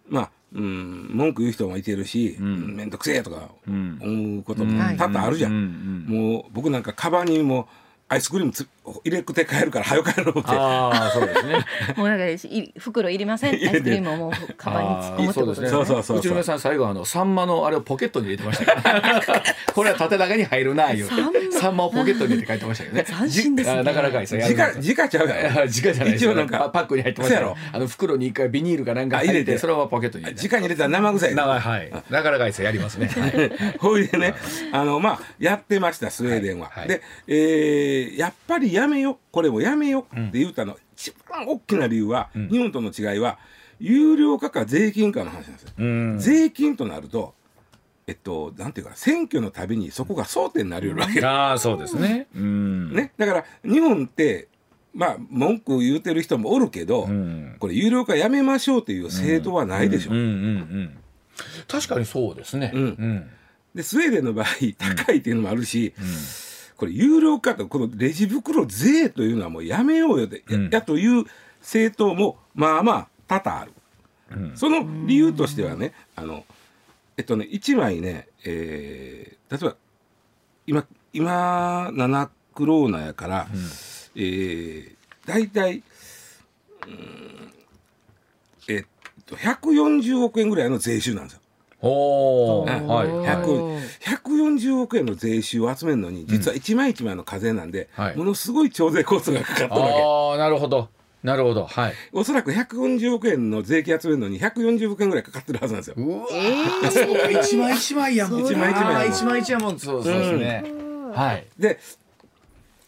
[0.10, 6.06] まあうん文句言う人もいてるし面倒、くせえとか思うことも多々あるじゃん。
[6.08, 7.68] もう僕なんかカバンにも
[8.08, 8.68] アイスクリームつ
[9.04, 10.50] 入れくて帰るから早く帰ろうって。
[10.50, 11.66] ああそうですね。
[11.98, 13.54] もうなんかい袋いりません？
[13.54, 16.22] アイスクリームをもうカバンに突っ込むってことですねそうそうそうう。
[16.22, 19.22] ちの皆さん最後あのサンマのあれをポケットに入れてましたから。
[19.74, 21.16] これは縦長に入るな言うて
[21.60, 23.04] サンマをポケットに入れて帰ってましたけどね。
[23.08, 23.80] 斬新ですね。
[23.80, 24.66] あなかなかですよや時るの。
[24.66, 25.50] 間時間ちゃうやろ。
[25.52, 26.24] 直じゃないです。
[26.26, 26.58] よ一応なんか。
[26.60, 29.54] パパックに入ってましたあの袋に一回ビニールかなんか入れて。
[29.54, 31.36] てそれはポケットに入れて時間に入れたら生臭い。
[31.36, 31.92] なはい。
[32.10, 33.08] なかなかですよやりますね。
[33.08, 33.78] はい。
[33.80, 34.34] ほいでね、
[34.72, 36.72] あのまあやってましたスウェーデンは。
[36.88, 43.38] で、えーやっぱりやめよこれもやめよって言ったの、一番大きな理由は、日本との違いは
[43.80, 45.70] 有料化か税金かの話なんですよ。
[45.78, 46.18] うん。
[46.20, 47.34] 税金となると
[48.08, 52.28] えっとなんていうか選挙のたびにそこが争点になりよるわけ、ああそうですね。
[52.36, 52.94] うん。
[52.94, 54.48] ね、だから日本って
[54.94, 57.56] まあ文句言うてる人もおるけど、ん。
[57.60, 60.12] これ有料化やめましょうという制度はないでしょ。
[60.12, 60.98] うんうんうん
[61.68, 62.72] 確かにそうですね。
[62.74, 62.82] うん。
[62.82, 63.30] うん。
[63.74, 65.94] でスウェーデンの場合高いっていうのもあるし、
[66.78, 70.70] これ有料化とこのレジ袋税というのはもうやめようよで、やうん。
[70.70, 71.26] やという
[71.60, 73.74] 政党もまあまあ多々ある、
[74.56, 76.46] その理由としてはねあの
[77.18, 79.76] えっとね1枚ね、えー例えば
[80.68, 83.48] 今今7クローナやから、
[84.16, 85.84] えー、大体
[86.88, 87.54] うん
[88.68, 88.86] えっ
[89.26, 91.40] と140億円ぐらいの税収なんですよ。
[91.40, 91.46] はい
[91.82, 93.08] おーはい。
[93.08, 93.80] 100
[94.24, 98.18] 140億円の税収を集めるのに実は一枚一枚の課税なんで、はい。
[98.18, 99.84] ものすごい徴税コストがかかってるわけ。
[99.84, 100.90] ああなるほど
[101.26, 101.66] なるほど。
[101.66, 101.94] はい。
[102.14, 105.96] おそらく140億円の税金集めるのに140億円ぐらいかかってるはずなんですよ。
[105.98, 106.92] うわー。
[106.92, 107.30] そうか。
[107.32, 108.46] 一枚一枚やもん。
[108.46, 109.12] 一枚一枚やもん。
[109.12, 110.64] 一枚一枚もんそうそうですね
[111.14, 111.80] はいで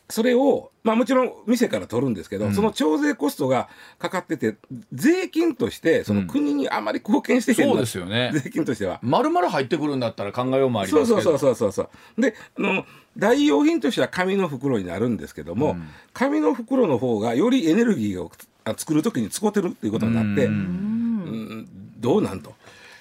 [0.10, 3.68] それをまあもちろん店から取るんですけど、その徴税コストが
[4.00, 4.56] かかってて
[4.94, 8.32] 税金としてその国にあまり貢献してへんの、そうですよね。
[8.34, 9.00] 税金としては。
[9.02, 11.22] 丸々入ってくるんだったら考えようもありそうますけど。
[11.24, 12.86] そうそうそうそうそうであの
[13.18, 15.76] 代用品としては紙の袋になるんですけども、
[16.14, 18.32] 紙の袋の方がよりエネルギーを
[18.64, 21.68] あ作る時に使ってるっていうことになって、うん。
[22.00, 22.54] どうなんと。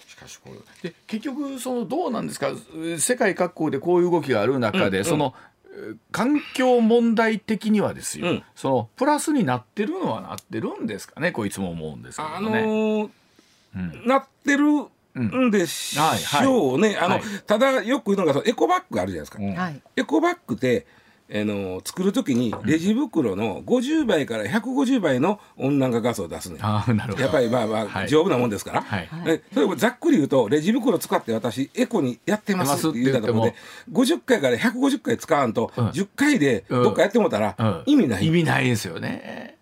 [0.09, 0.51] しかしこ
[0.83, 0.91] れ。
[0.91, 2.51] で結局そのどうなんですか？
[2.83, 5.56] え世界各国でこういう動きがある中で、そのえ
[6.11, 8.43] 環境問題的にはですよ、うん。
[8.55, 12.51] そのプラスになってるのはなってるんですかねこういつも思うんですけどあの。
[12.51, 13.11] ー
[13.77, 14.07] うん。
[14.07, 14.65] なってる
[15.19, 16.97] んでしょうね。
[17.01, 17.23] あの、はい。
[17.47, 19.39] ただよく言うのがそのエコバッグあるじゃないですか。
[19.97, 20.87] エコバッグって
[21.29, 26.59] あの作る時にレジ袋の50倍から150倍の温暖化ガスを出すね。
[26.63, 28.83] あーなるほどやっぱりまあまあ、はい丈夫なもんですから。
[28.83, 33.55] はいえそれをざっくり言うとレジ袋使って私エコにやってますって言ったところで
[33.91, 38.27] 50回から150回使わんと、うん10回でどっかやってもうたらうん意味ない。
[38.27, 39.57] 意味ないですよね。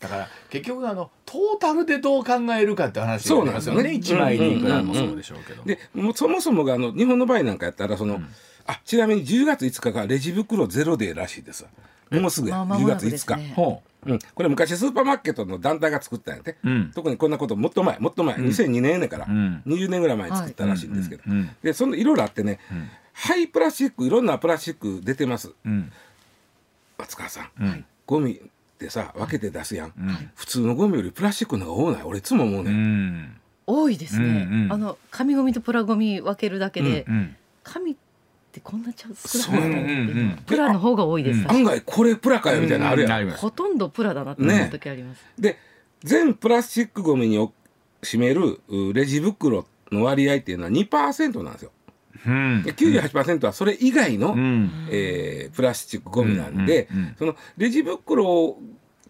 [0.00, 3.82] だから結局あのトータルでどう考えるかって話になりますよね。
[3.82, 5.62] そうなんですよね一枚にいくらもそうでしょうけど。
[5.62, 8.20] でもうそもそもがあの日本の場合なんかやったらその、
[8.66, 11.66] あちなみに10月5日がレジ袋ゼロデーらしいです
[12.10, 14.12] もうすぐや、10まあ間もな月5日、ほう。
[14.14, 16.92] ん、これ昔スーパーマーケットの団体が作ったんやて、うん。
[16.94, 19.62] 特にこんなこともっと前もっと前、2002年やから、ん。
[19.66, 21.32] 20年ぐらい前に作ったらしいんですけど、うん。
[21.32, 21.50] うん。
[21.62, 22.58] でそのいろいろあってね、
[23.14, 25.52] 廃プラスチックいろんなプラスチック出てます。
[25.64, 25.90] うん。
[26.98, 27.84] 松川さん、うん。
[28.06, 28.38] ゴミっ
[28.78, 29.92] てさ分けて出すやん、ん。
[30.34, 32.02] 普通のゴミよりプラスチックの方が多ない？
[32.04, 33.36] 俺いつも思ううね、ん、ん。
[33.66, 34.72] 多いですね、うんうん。
[34.72, 37.36] あの紙ゴミとプラゴミ分けるだけで、うん。
[37.62, 37.96] 紙
[38.54, 41.50] ってこんなちゃ少そうなのなかったのってうんうプラの方が多いです、うん。
[41.50, 45.58] 案外これプラかよみたいなのあるやん、ほとんどプラだなって思う時あります、で
[46.04, 47.52] 全プラスチックゴミにお
[48.02, 51.72] 占めるうレジ袋の割合っていうのは2%なんですよ。
[52.26, 52.62] うん。
[52.62, 54.88] で98%はそれ以外の、うん。
[54.90, 57.14] えープラスチックゴミなんで、うんうんうん。
[57.18, 58.60] そのレジ袋を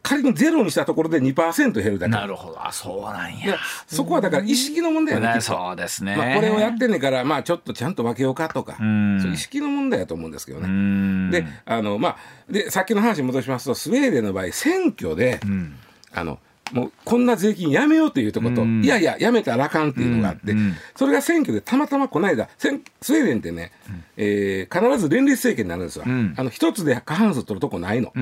[0.04, 2.12] 仮にゼロにしたところで2%減るだけ。
[2.12, 2.64] なるほど。
[2.64, 6.14] あそうなんでやそこはだから意識の問題やねそうですね。
[6.14, 9.18] まあ、これをやってんねんからまあちょっとちゃんと分けようかとか、うん。
[9.18, 10.68] そういう意識の問題やと思うんですけどうね。
[10.68, 11.30] ん。
[11.30, 12.16] であのまあ
[12.52, 15.74] でさっきの話に戻しますとスウェーデンの場合選挙で、うん。
[16.12, 16.38] あの
[16.72, 18.84] もうこんな税金やめようというとこと、うん。
[18.84, 20.58] いやいややめたらあかんっていうのがあって、うん。
[20.58, 20.74] うん。
[20.94, 23.72] それが選挙でたまたまこの間せんスウェーデンってね、
[24.18, 26.34] えー必ず連立政権になるんですわ、うん。
[26.36, 28.12] あの一つで過半数取るとこないの。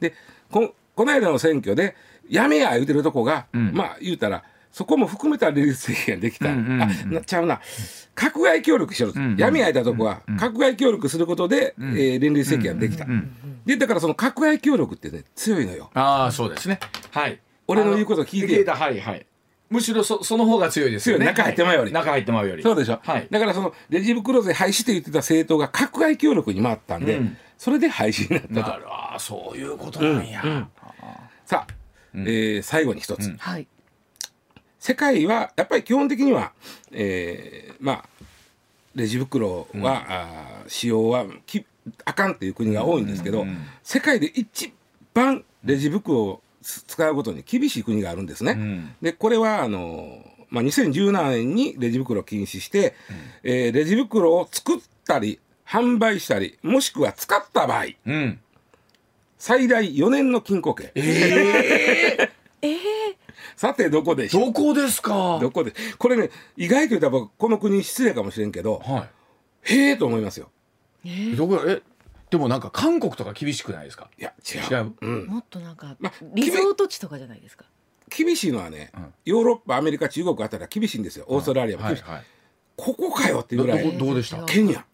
[0.00, 0.14] で
[0.50, 1.94] ここの間の選挙で
[2.28, 3.70] やめや言うてるとこが、ん。
[3.72, 7.60] まあ言うたらそこも含めた連立政権ができた、うんうんうんあなちゃうな。
[8.14, 9.36] 閣外協力しろ、んうん。
[9.36, 13.06] やめやいたとこは、閣外協力することで、えー連立政権ができた、
[13.64, 15.90] でだからその閣外協力ってね強いのよ。
[15.94, 16.80] ああそうですね。
[17.10, 17.40] はい。
[17.68, 19.26] 俺の言うこと聞いてはいはい。
[19.68, 21.26] むしろそその方が強いですよね。
[21.26, 21.84] 中入ってまうより。
[21.84, 21.92] はい。
[21.92, 22.62] 中入ってまうより。
[22.62, 23.26] そうでしょ、はい。
[23.30, 27.36] だからそのレジ袋税廃止って言ってた政党が閣外協力に回ったんで、うん。
[27.58, 28.54] それで廃止になったと。
[28.72, 30.68] なるあーそういうことなんや、うんうん
[31.46, 31.74] さあ、
[32.14, 33.66] えー最後に一つ、はい。
[34.78, 36.52] 世界はやっぱり基本的には、
[36.92, 38.04] えーまあ
[38.94, 41.64] レジ袋は、あー使用はき
[42.04, 43.46] あかんっていう国が多いんですけど、
[43.82, 44.72] 世界で一
[45.14, 48.52] 番レジ袋をつ使うことに厳しい国があるんですね。
[48.54, 48.94] ん。
[49.00, 50.18] でこれはあの、
[50.50, 52.94] まあ、2017年にレジ袋を禁止して、
[53.44, 58.40] えーレジ袋を作ったり販売したりもしくは使った場合うん
[59.38, 60.92] 最大4年の禁錮刑。
[60.94, 62.30] え
[62.62, 62.76] え
[63.54, 64.44] さてどこでしょう？
[64.46, 65.38] どこですか？
[65.40, 65.72] どこで？
[65.98, 69.08] これね意外と言ったらこの国失礼かもしれんけどは
[69.62, 70.50] へえと思いますよ。
[71.04, 71.60] いどこ？
[71.66, 71.82] え
[72.30, 74.10] でもなんか韓国とか厳しくないですか？
[74.18, 77.64] いや違違う、ううん、もっとなんかまリゾート地とかじゃないですか？
[78.14, 79.14] 厳しいのはね、ん。
[79.24, 81.24] ヨーロッパアメリカ中国あたりは厳しいんですよ。
[81.28, 82.24] オーストラリアも厳しい、はいはい。
[82.76, 83.92] ここかよっていうぐらどい。
[83.92, 84.44] こどうでした？
[84.44, 84.84] ケニア。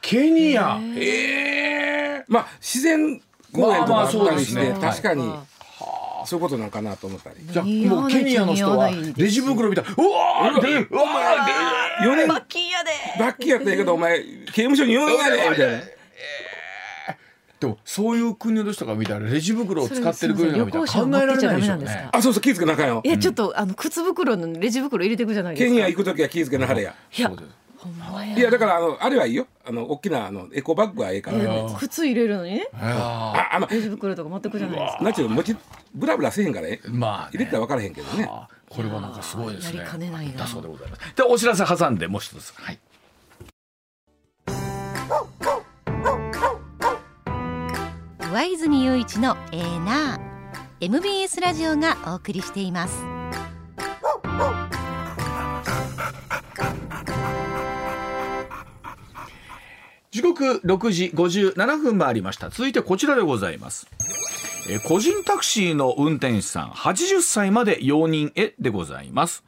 [0.00, 0.78] ケニア。
[0.80, 3.20] へええまあ自然
[3.52, 5.28] 公園とかあったりして、まあまあそうですね確かに。
[5.28, 7.36] はそういうことなんかなと思ったり。
[7.40, 12.90] じゃあもうケニアの人はレジ袋見たらうわーでうわーで4年バッキーやで。
[13.18, 15.50] バッキーやったけどお前刑務所に4年やで。
[15.50, 15.80] みたいな。
[17.60, 21.86] でもそういう国の人が見たらレジ袋を使ってる国が見たらそれ考えられないでしょうね。
[21.86, 23.02] かあそうそう気ぃつけなあかんよ。
[23.04, 26.94] いやちょっとあの靴袋のレジ袋入れていくじゃないですケかニア行く時は気ぃつけなはれや。
[27.16, 27.32] いや
[28.36, 29.46] いやだからあのあれはいいよ。
[29.64, 31.38] あの大きなあのエコバッグはええから、
[31.78, 32.52] 靴入れるのに？
[32.54, 35.04] ねあああまレジ袋とか持ってくじゃないですか。
[35.04, 35.56] なんちゅうの持ち
[35.94, 38.28] ブラブラせえへんからええーまあ、ね、入れたら分からへんけどね。
[38.30, 39.78] あこれはなんかすごいですね。
[39.78, 40.38] やりかねないな。
[40.38, 41.02] だそうでございます。
[41.16, 42.52] でお知らせ挟んでもう一つ。
[42.54, 42.78] はい。
[48.32, 50.32] 上泉雄一のエーナー。
[50.80, 53.04] MBS ラジオがお送りしています
[60.12, 62.50] 時刻6時57分回りました。
[62.50, 63.86] 続いてこちらでございます。
[64.68, 69.42] えー個人タクシーの運転手さん80歳まで容認へでございます。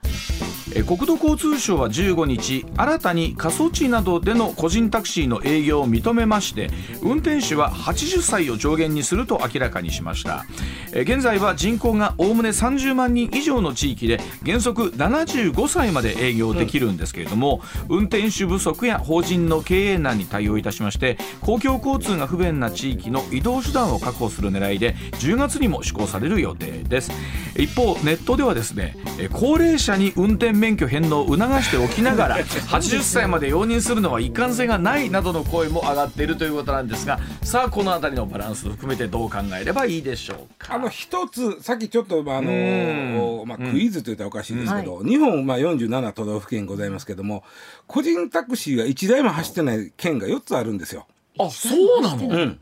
[0.86, 6.70] 国土交通省は15日新たに過疎地などでの個人タクシーの営業を認めまして
[7.02, 10.44] 運転手は80歳を上限にすると明らかにしました。
[10.92, 27.10] 現在は人口がおおむね30万人以上の地域で原則75歳まで営業できるんですけれども、運転手不足や法人の経営難に対応いたしまして公共交通が不便な地域の移動手段を確保する狙いで10月にも施行される予定です。
[27.56, 28.96] 一方ネットではですね
[29.32, 40.74] 高齢者に運転免許返納を促しておきながら80歳まで容認するのは一貫性がないなどの声も上がっているということなんですがさあこの辺りのバランス含めてどう考えればいいでしょうか？
[40.74, 43.48] あの一つさっきちょっとまああのうん。
[43.48, 47.44] まあ、クイズと言ったらおかしいですけど、日本まあ47都道府県ございますけども
[47.86, 51.06] 個人タクシーが1台も走ってない県が4つあるんですよ。
[51.38, 52.28] あそうなの？
[52.28, 52.60] うん、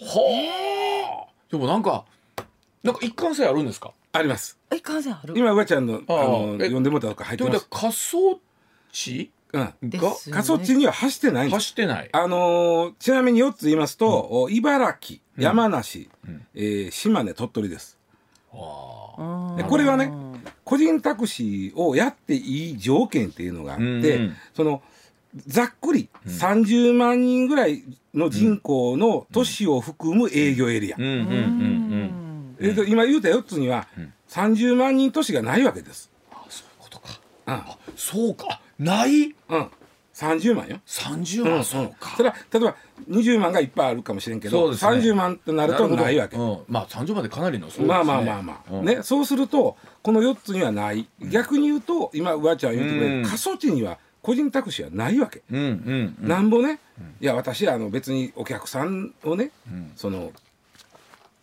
[0.00, 1.32] はあ。
[1.50, 2.04] でもなんか
[2.82, 3.92] なんか一貫性あるんですか？
[4.16, 4.58] あります。
[4.70, 5.34] え完全ある？
[5.36, 6.20] 今うわちゃんのああ。
[6.22, 7.62] あのえ呼んでもらったとか入っとてます。
[7.62, 8.40] いうことは仮想
[8.92, 9.30] 地？
[9.52, 10.00] うん、ね。
[10.32, 11.54] 過疎地には走ってないんです。
[11.54, 12.08] 走ってない。
[12.12, 16.10] あのーちなみに4つ言いますと、お茨城、山梨、
[16.54, 17.96] えー島根、鳥取です。
[18.52, 18.58] で
[19.64, 20.10] これはね
[20.64, 24.36] 個人タクシーをやっていい条件っていうのがあって、うん。
[24.54, 24.82] その
[25.46, 31.04] ざっくり30万人ぐらいの人口の都市を含む営業エリア、うん。
[31.04, 31.10] うん。
[31.10, 31.22] うん。
[31.22, 32.25] うん
[32.60, 33.86] えっと今言うた4つには
[34.28, 36.10] 30万人都市がないわけです。
[36.48, 37.20] そういうことか。
[37.46, 37.62] うん。
[37.96, 38.60] そうか。
[38.78, 39.34] ない？
[39.48, 39.70] うん、
[40.14, 40.80] 30万よ。
[40.86, 41.50] 30うん。
[41.50, 42.14] 万そうか。
[42.16, 42.76] それは例えば
[43.08, 44.76] 20万がいっぱいあるかもしれんけど、ね。
[44.76, 46.36] 30万となるとないわけ。
[46.36, 47.88] うん、まあ30万でかなりのそうですね。
[47.88, 48.84] まあまあまあまあ、うん。
[48.84, 51.08] ねそうするとこの4つにはない。
[51.20, 53.22] 逆に言うと今うわちゃん言ってくれうん。
[53.22, 56.28] る過疎地には個人タクシーはないわけ、うんうんうん。
[56.28, 56.80] なんぼね、
[57.20, 59.92] いや私はあの別にお客さんをね、ん。
[59.94, 60.32] その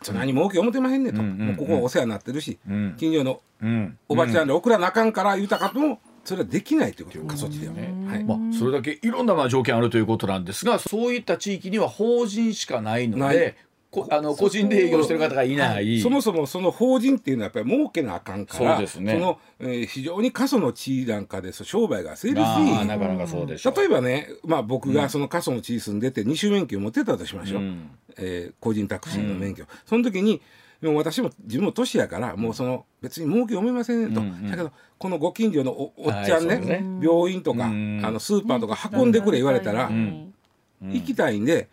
[0.04, 1.48] そんなに儲け思ってまへんねんと、うんうんうん。
[1.48, 2.96] もうここはお世話になってるし、うん。
[2.98, 3.98] 近所のうん。
[4.10, 8.24] おばちゃんで送らなあかんから言うたかともそれはできないということ過疎地では、はい。
[8.24, 13.73] まあ、それだけいろんなまあ条件あるということなんですがそういった地域には法人しかないのでこ
[14.10, 19.18] あの個人で営業してる方がいない、そもそもその法人っていうのはやっぱり儲けなあかんからそうですね。
[19.18, 23.76] の、えー非常に過疎の地なんかでそう商売が成立しあーなかなかそうでしょう。
[23.76, 27.92] 例えばね、まあ、僕がその過疎の地に住んでて二種免許を持ってたとしましょう、うん。
[28.18, 30.42] えー個人タクシーの免許、その時に
[30.82, 34.52] もう私も自分も年やからもうその別に儲け思いませんねと、うんうん。
[34.52, 36.84] だけどこのご近所のおおっちゃんね,、はいそうね。
[37.02, 38.02] 病院とか、うん。
[38.04, 40.34] あのスーパーとか運んでくれ言われたら、うん。
[40.82, 41.68] 行きたいんで、え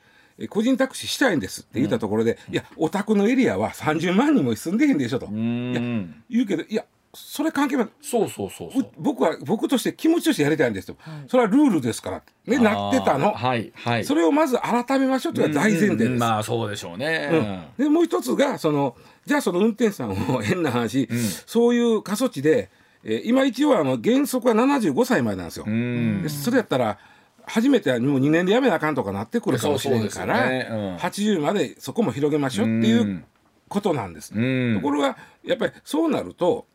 [0.49, 6.23] 個人タクシーしたいんですって言ったところで、いやお宅のエリアは30万人も住んでへんでしょと、うん。
[6.31, 7.89] 言うけどいやそれ関係ない。
[8.01, 10.97] そうそうそう僕は僕として気持ちとしてやりたいんですよ、
[11.29, 13.33] それはルールですからねなってたの。
[13.33, 14.05] はいはい。
[14.05, 21.09] それをまず改めましょうというのが大前提です、うんうんまあそうでしょうね、でもう一つがそのじゃあその運転手さんを変な話、
[21.47, 22.71] そういう過疎地で、
[23.03, 26.23] えー今一応あの原則は75歳までなんですよ、うん。
[26.23, 26.99] でそれやったら
[27.51, 30.69] 初めてはもう2年で辞めなあかんとかなってくるかもしれんから、そうそうですよね。
[30.71, 30.97] うん。
[30.97, 33.25] 80までそこも広げましょうっていううん。
[33.69, 34.75] ことなんです、うん。
[34.75, 36.67] ところがやっぱりそうなると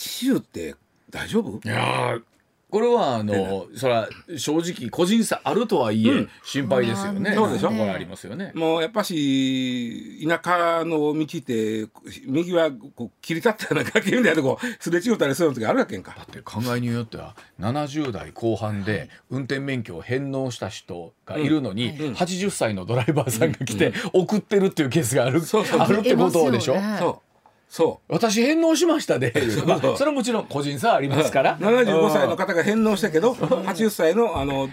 [0.00, 0.76] 80って
[1.10, 1.58] 大丈夫？
[1.68, 2.22] いやー
[2.70, 6.30] これはあのそれは正直個人差あるとはいえ、うん。
[6.44, 7.34] 心配ですよね。
[7.34, 7.68] そうでしょ。
[7.70, 8.52] これありますよね。
[8.54, 11.88] もうやっぱし田舎の道って
[12.26, 16.14] 右はこう切り立ったような崖みたいなとこすれ違ったりする時あるわけんか。
[16.16, 22.12] だって考えによっては70代後半で運転免許を返納した人がいるのに、うん。
[22.12, 25.80] 80歳のドライバーさんが来て送ってるっていうケースがある,、そうそう。
[25.80, 26.74] あるってことでしょ？
[26.74, 26.98] いますよね。
[26.98, 27.27] そう
[27.68, 29.32] そ私返納しましたで、
[29.66, 31.58] まあ、それはもちろん個人差ありますから。
[31.60, 31.62] う。
[31.62, 34.70] 75歳の方が返納したけど80歳のあの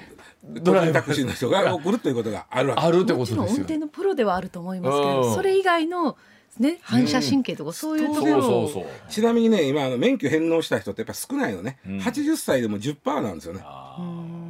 [0.48, 2.82] ドライタクシーの人が送るということがあるわけ。
[2.82, 3.58] あるってこもちろん運とですよ。
[3.58, 3.64] ね。
[3.64, 5.22] 転のプロではあると思いますけうん。
[5.24, 6.16] どそれ以外の
[6.60, 8.38] ね反射神経とかそういうところ。
[8.38, 9.12] をそうそう。
[9.12, 11.98] ちなみにね今あの免許返納した人ってやっぱ少ないのね、ん。
[11.98, 13.62] 80歳でも10%なんですよね。
[13.64, 13.98] あ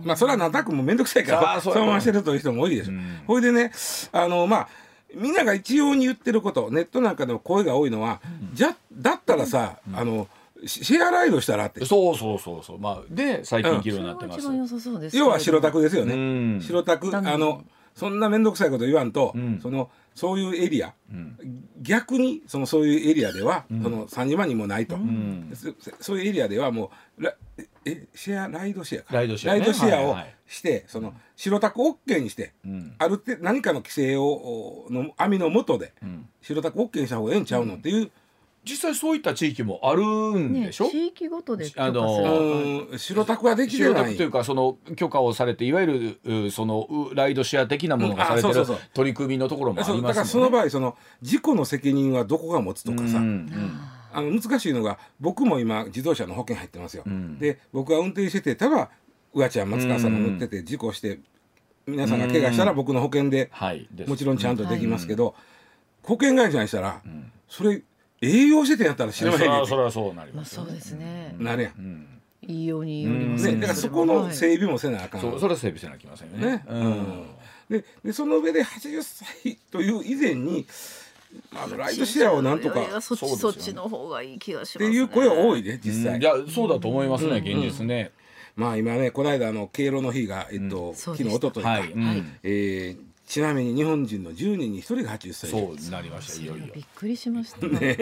[0.04, 2.92] まあそれはなんとなくもう面倒くさいかあらそのまましてるという人も多いでしょ。
[2.92, 3.22] うん。
[3.26, 3.72] ほいでね
[4.12, 4.68] あのまあ
[5.16, 8.22] みんなが一様に言ってることネットなんかでも声が多いのは、
[8.54, 10.28] じゃだったらさ、あの
[10.66, 11.82] シシェアライドしたらって。
[11.82, 12.80] ーそうそうそうそう。
[12.80, 14.42] まあで最近議論になってます。
[14.42, 16.14] それが一番良さそうです要は白タクですよね。
[16.14, 16.62] うん。
[16.62, 17.64] 白タクあの
[17.96, 19.60] そんな面倒くさいこと言わんと、うん。
[19.62, 20.94] そのそういうエリア。
[21.12, 21.38] うん。
[21.82, 25.52] 逆にそのそういうエリアでは、その30万人もないと、ん。
[25.54, 27.34] そそういうエリアではもうラ
[27.86, 29.14] えシェアライドシェアか。
[29.14, 29.60] ライドシェアね。
[29.60, 32.96] ライドシェアをはいはいして、その白タク OK にして、うん。
[32.98, 36.30] ある程度何かの規制をおの網の下でうん。
[36.42, 38.12] 白タク OK にした方がええんちゃうのっていう、
[38.66, 43.90] 実際そういった地域もあるんねでしょ、地域ごとで許可するあの白タクはできてな。
[43.92, 50.50] い白タクというかその許可をされていわゆるうそのうライドシェア的なものがされてる取り組みのところもありますだからその。
[50.50, 53.80] 場合その事故の責任はどこが持つとかさ、うん。
[54.12, 57.38] あの難しいのが僕も今自動車の保険入ってますよ、ん。
[57.38, 58.90] で僕が運転しててただ
[59.34, 61.20] うわちゃん松川さんが乗ってて事故して
[61.88, 63.88] 皆さんが怪我したら僕の保険ではい。
[63.92, 64.10] です。
[64.10, 65.36] もちろんちゃんとできますけど、
[66.04, 67.02] 保険会社にしたら、
[67.48, 67.84] それ
[68.22, 70.70] 営業しててんやったら知らないねんそれはそれはそうなりまあますよね。
[70.70, 71.36] そうですね。
[71.38, 72.08] なるやん、うん。
[72.48, 76.58] いいようによりますね、だからそこの整備もせなあかん、そうそれは整備せなきゃいけませんよね。
[76.58, 77.26] ね、うん。
[77.70, 80.66] ででその上で80歳という以前に
[81.56, 83.40] あのライドシェアをなんとかそっちそうですよね。
[83.40, 84.90] そっちの方がいい気がしっますね。
[84.92, 86.22] ていう声は多いね実際、うん。
[86.22, 88.12] いやそうだと思いますね、現実ね。
[88.56, 91.48] まあ今ねこの間あの敬老の日が、えっと昨日そうでした。
[91.48, 92.38] 一昨日か、はい、うん。
[92.44, 96.44] えーちなみに日本人の10人に1人が80歳以上そうなりました。
[96.44, 96.68] いよいよ。
[96.74, 97.96] びっくりしましたね。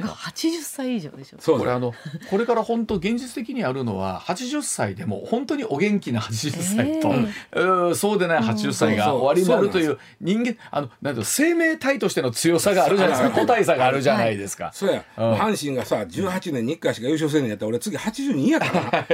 [0.00, 1.36] が80歳以上でしょ。
[1.38, 1.92] そうだこれあの
[2.30, 13.40] これから本当現実的にあるのは80歳でも本当にお元気な80歳と、うんそうでない80歳が終わりになるという人間あのなんていうの生命体としての強さがあるじゃないですか。
[13.40, 14.70] 個体差があるじゃないですか。
[14.72, 15.34] そうや、うん。
[15.34, 19.06] 阪神がさ18年に1回しか優勝せんのやったら俺次82やから。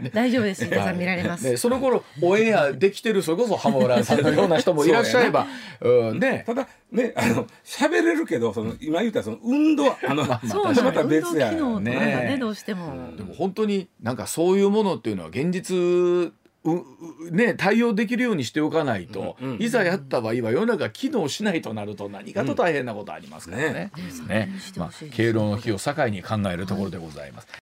[0.00, 0.64] な大丈夫です。
[0.64, 1.44] 皆さん見られます。
[1.44, 5.46] ね、その頃オンエアできてるそれこそ浜村さんのような人もいらっしゃれば、
[5.80, 13.16] うん、ねただねあの喋れるけどその今言ったその運動 あのそうまた別や運動機能とかがねねどうしても。
[13.16, 16.32] でも本当になんかそういうものっていうのは現実う
[16.64, 23.90] うね、対応できるようにしておかないと、うんうんいざやった場合は世の中機能しないとなると何かと大変なことありますからね。
[23.96, 24.28] うん。
[24.28, 24.46] ね。
[24.46, 27.61] ねしてまあ敬老の日を境に考えるところでございます。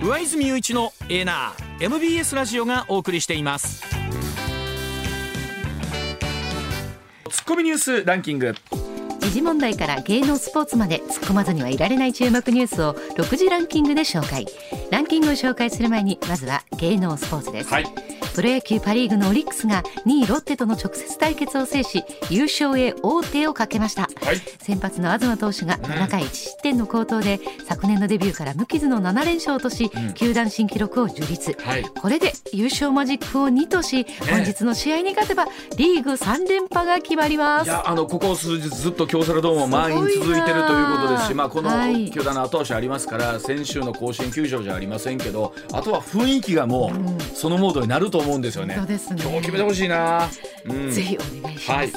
[0.00, 3.82] 上泉雄一のエーナー MBS ラジオがお送りしています
[7.30, 8.54] ツッコミニュースランキング。
[9.18, 14.46] 時事問題から芸能スポーツまで突っ込まずにはいられない注目ニュースを6時ランキングで紹介
[14.90, 17.86] ランキングを紹介する前にまずは芸能スポーツです、はい。
[18.34, 24.40] プロ野球パ・リーグのオリックスが2位ロッテとの直接対決を制し優勝へ王手をかけましたはい。
[24.60, 31.84] 先発の東投手が7回1失点の好投で、昨年のデビューから無傷の7連勝とし、球団新記録を樹立、はい。
[31.84, 35.46] これで優勝マジックを2とし、本日の試合に勝てば
[35.78, 37.68] リーグ3連覇が決まります。
[37.68, 42.10] いやあのここ数日ずっと京セラドームは満員続いてるということですしまあ、このはい。
[42.10, 48.74] 球団の後押しありますから、先週の甲子園球場じゃありませんけどあとは雰囲気がもうそのモードになると思うんですよね。
[48.76, 49.22] そうですね。
[49.22, 50.28] 今日決めてほしいな、
[50.66, 51.92] うん、ぜひお願いします、はい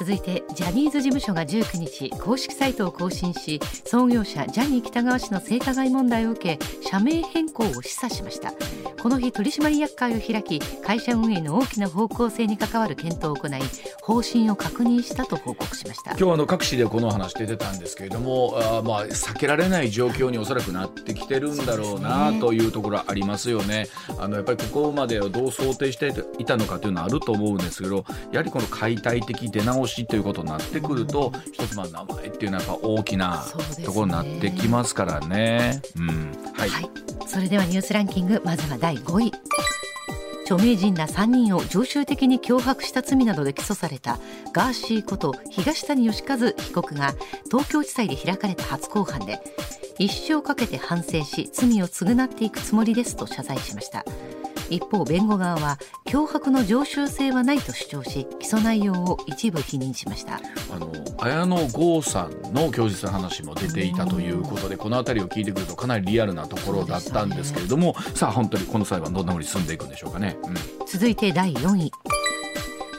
[0.00, 8.54] 続いてジャニーズ事務所が19日公式サイトを更新し創業者ジャニー喜多川氏の性加害問題を受け社名変更を示唆しました。
[9.02, 13.60] この日取締役会を開き会社運営の大きな方向性に関わる検討を行い
[14.02, 16.10] 方針を確認したと報告しました。
[16.18, 23.88] 今日あの各紙でこの話出てたんですけれどもあーまあ避けられない状況におそらくなってきてるんだろうなというところありますよね。
[24.18, 33.44] あのやっぱりここまでをどう想定していたのかというのはあると思うんですけどやはりこの解体的出直しということになってくると一つまあ名前っていうのはやっぱ大きな
[33.84, 35.82] ところになってきますからね。
[35.96, 36.32] うん。
[36.54, 36.90] はい、はい、
[37.26, 39.32] それではニュースランキングまずは第5位。
[40.50, 44.18] 著名人ら3人を常習的に脅迫した罪などで起訴された
[44.52, 47.14] ガーシーこと東谷義和被告が
[47.44, 49.38] 東京地裁で開かれた初公判で
[50.00, 54.04] 一生かけて反省し罪を償っていくつもりですと謝罪しました
[54.70, 60.40] 一方弁護側は脅迫の常習性はないと主張し起訴内容を一部否認しました。
[60.72, 70.38] あの綾野剛さんの供述の話も出ていたということでこの辺りを聞いてくるとかなりリアルなところだったんですけれども、さあ本当にこの裁判どんなふうに進んでいくんでしょうかね。
[70.44, 70.54] うん。
[70.86, 71.92] 続いて第4位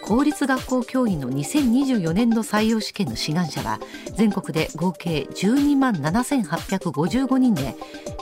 [0.03, 3.79] 公立学校教員の2024年度採用試験の志願者は
[4.17, 7.75] 全国で合計12万7855人で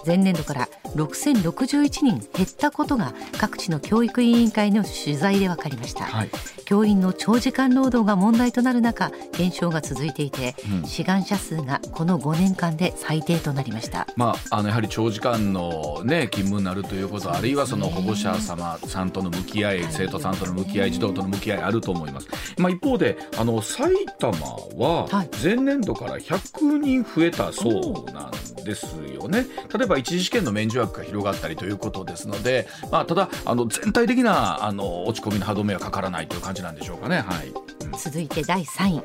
[0.06, 6.30] 前年度から6061人減ったことが各地の教育委員会の取材で分かりました、はい。
[6.66, 10.88] 教員の長時間労働が問題となる中減少が続いていて、うん。
[10.88, 14.08] 志願者数がこの5年間で最低となりました。
[14.16, 22.28] まあ、あのやはり長時間の、ね、勤務になるということあるいはその保護者様さんとの向き合い生徒さんとの向き合い児童との向き合いあると思います、
[22.58, 24.38] まあ、一方であの埼玉
[24.78, 25.30] ははい。
[25.44, 29.46] 前年度から100人増えたそうなんですよね。
[29.76, 37.22] 例えば一次試験の免除枠が広がったりということですので、まあ、ただあの全体的なあの落ち込みの歯止めはかからないという感じなんでしょうかね。
[37.22, 37.48] はい。
[37.48, 37.92] うん。
[37.98, 39.02] 続いて第3位。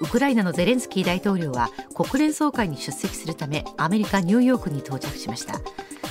[0.00, 5.60] ウクライナのゼレンスキー大統領は国連総会に出席するためアメリカ・ニューヨークに到着しました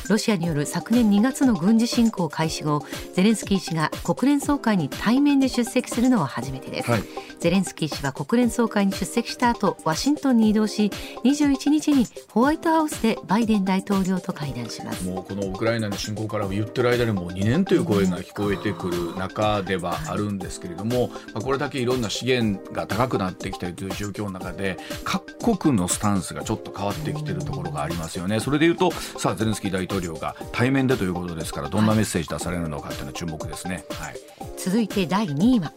[0.10, 7.04] ロシアによる昨年2月の軍事侵攻開始後ゼレンスキー氏が国連総会に対面で出席するのは初めてです、はい。
[7.42, 10.92] ゼレンスキー氏は国連総会に出席した後ワシントンに移動し
[11.24, 28.40] 21日にホワイトハウスでバイデン大統領と会談しますもうこのウクライナの侵攻から言ってる間にもう2年という声が聞こえてくる中ではあるんですけれども、まあこれだけいろんな資源が高くなってきているという状況の中で各国のスタンスがちょっと変わってきているところがありますよね。
[28.40, 33.84] それでいうとさあゼレンスキー大統領が対面でということですからどんなメッセージ出されるのかっていうのは注目ですね。
[33.90, 34.16] はい
[34.58, 35.74] 続いて第2位は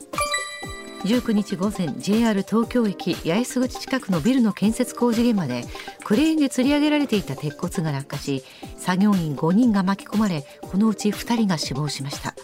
[1.05, 5.65] 19日午前 JR 東京駅八重洲口近くのビルの建設工事現場で
[6.03, 8.43] クレーンで吊り上げられていた鉄骨が落下し
[8.79, 12.35] 作業員5人が巻き込まれこのうち2人が死亡しました。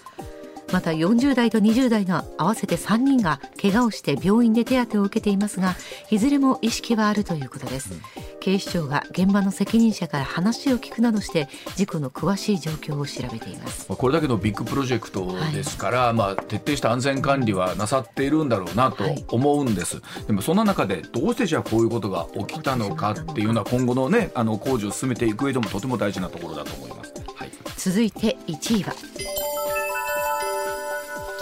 [0.73, 5.75] また40代と20代の合わせて3人が怪我をして病院で手当てを受けていますが
[6.11, 7.93] いずれも意識はあるということです、
[8.41, 13.87] 警視庁が現場の責任者から話を聞くなどして事故の詳しい状況を調べています。
[13.89, 19.25] まあこれだけのビッグプロジェクトですから、まあ、徹底した安全管理はなさっているんだろうなとはい。
[19.29, 27.13] 思うんです、でもそんな中でどうしてじゃあこういうことが起きたのかっていうのは今後のねあの工事を進めていく上でもとても大事なところだと思います。
[27.35, 27.51] はい。
[27.77, 28.93] 続いて1位は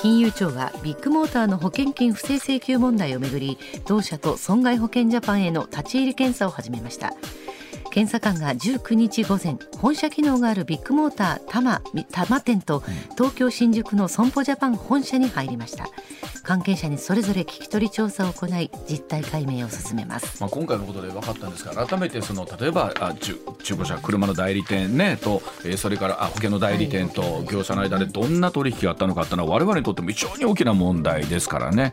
[0.00, 7.14] 金融庁はビッグモーターの保険金不正請求問題をめぐり同社と損害保険ジャパンへの立ち入り検査を始めました。
[7.98, 11.82] 検査官が19日午前本社機能があるビッグモーター多摩
[12.12, 12.84] 多摩店と
[13.16, 15.88] 東京新宿の損保ジャパン本社に入りました。
[16.44, 31.92] 関係者にそれぞれ聞き取り調査を行い実態解明を進めます、まあ、今回のことで分かったんですが改めてその例えばあ中中古車車の代理店、ね、と、えーそれからあ保険の代理店と業者の間でどんな取引があったのかっていうのは我々にとっても非常に大きな問題ですからね。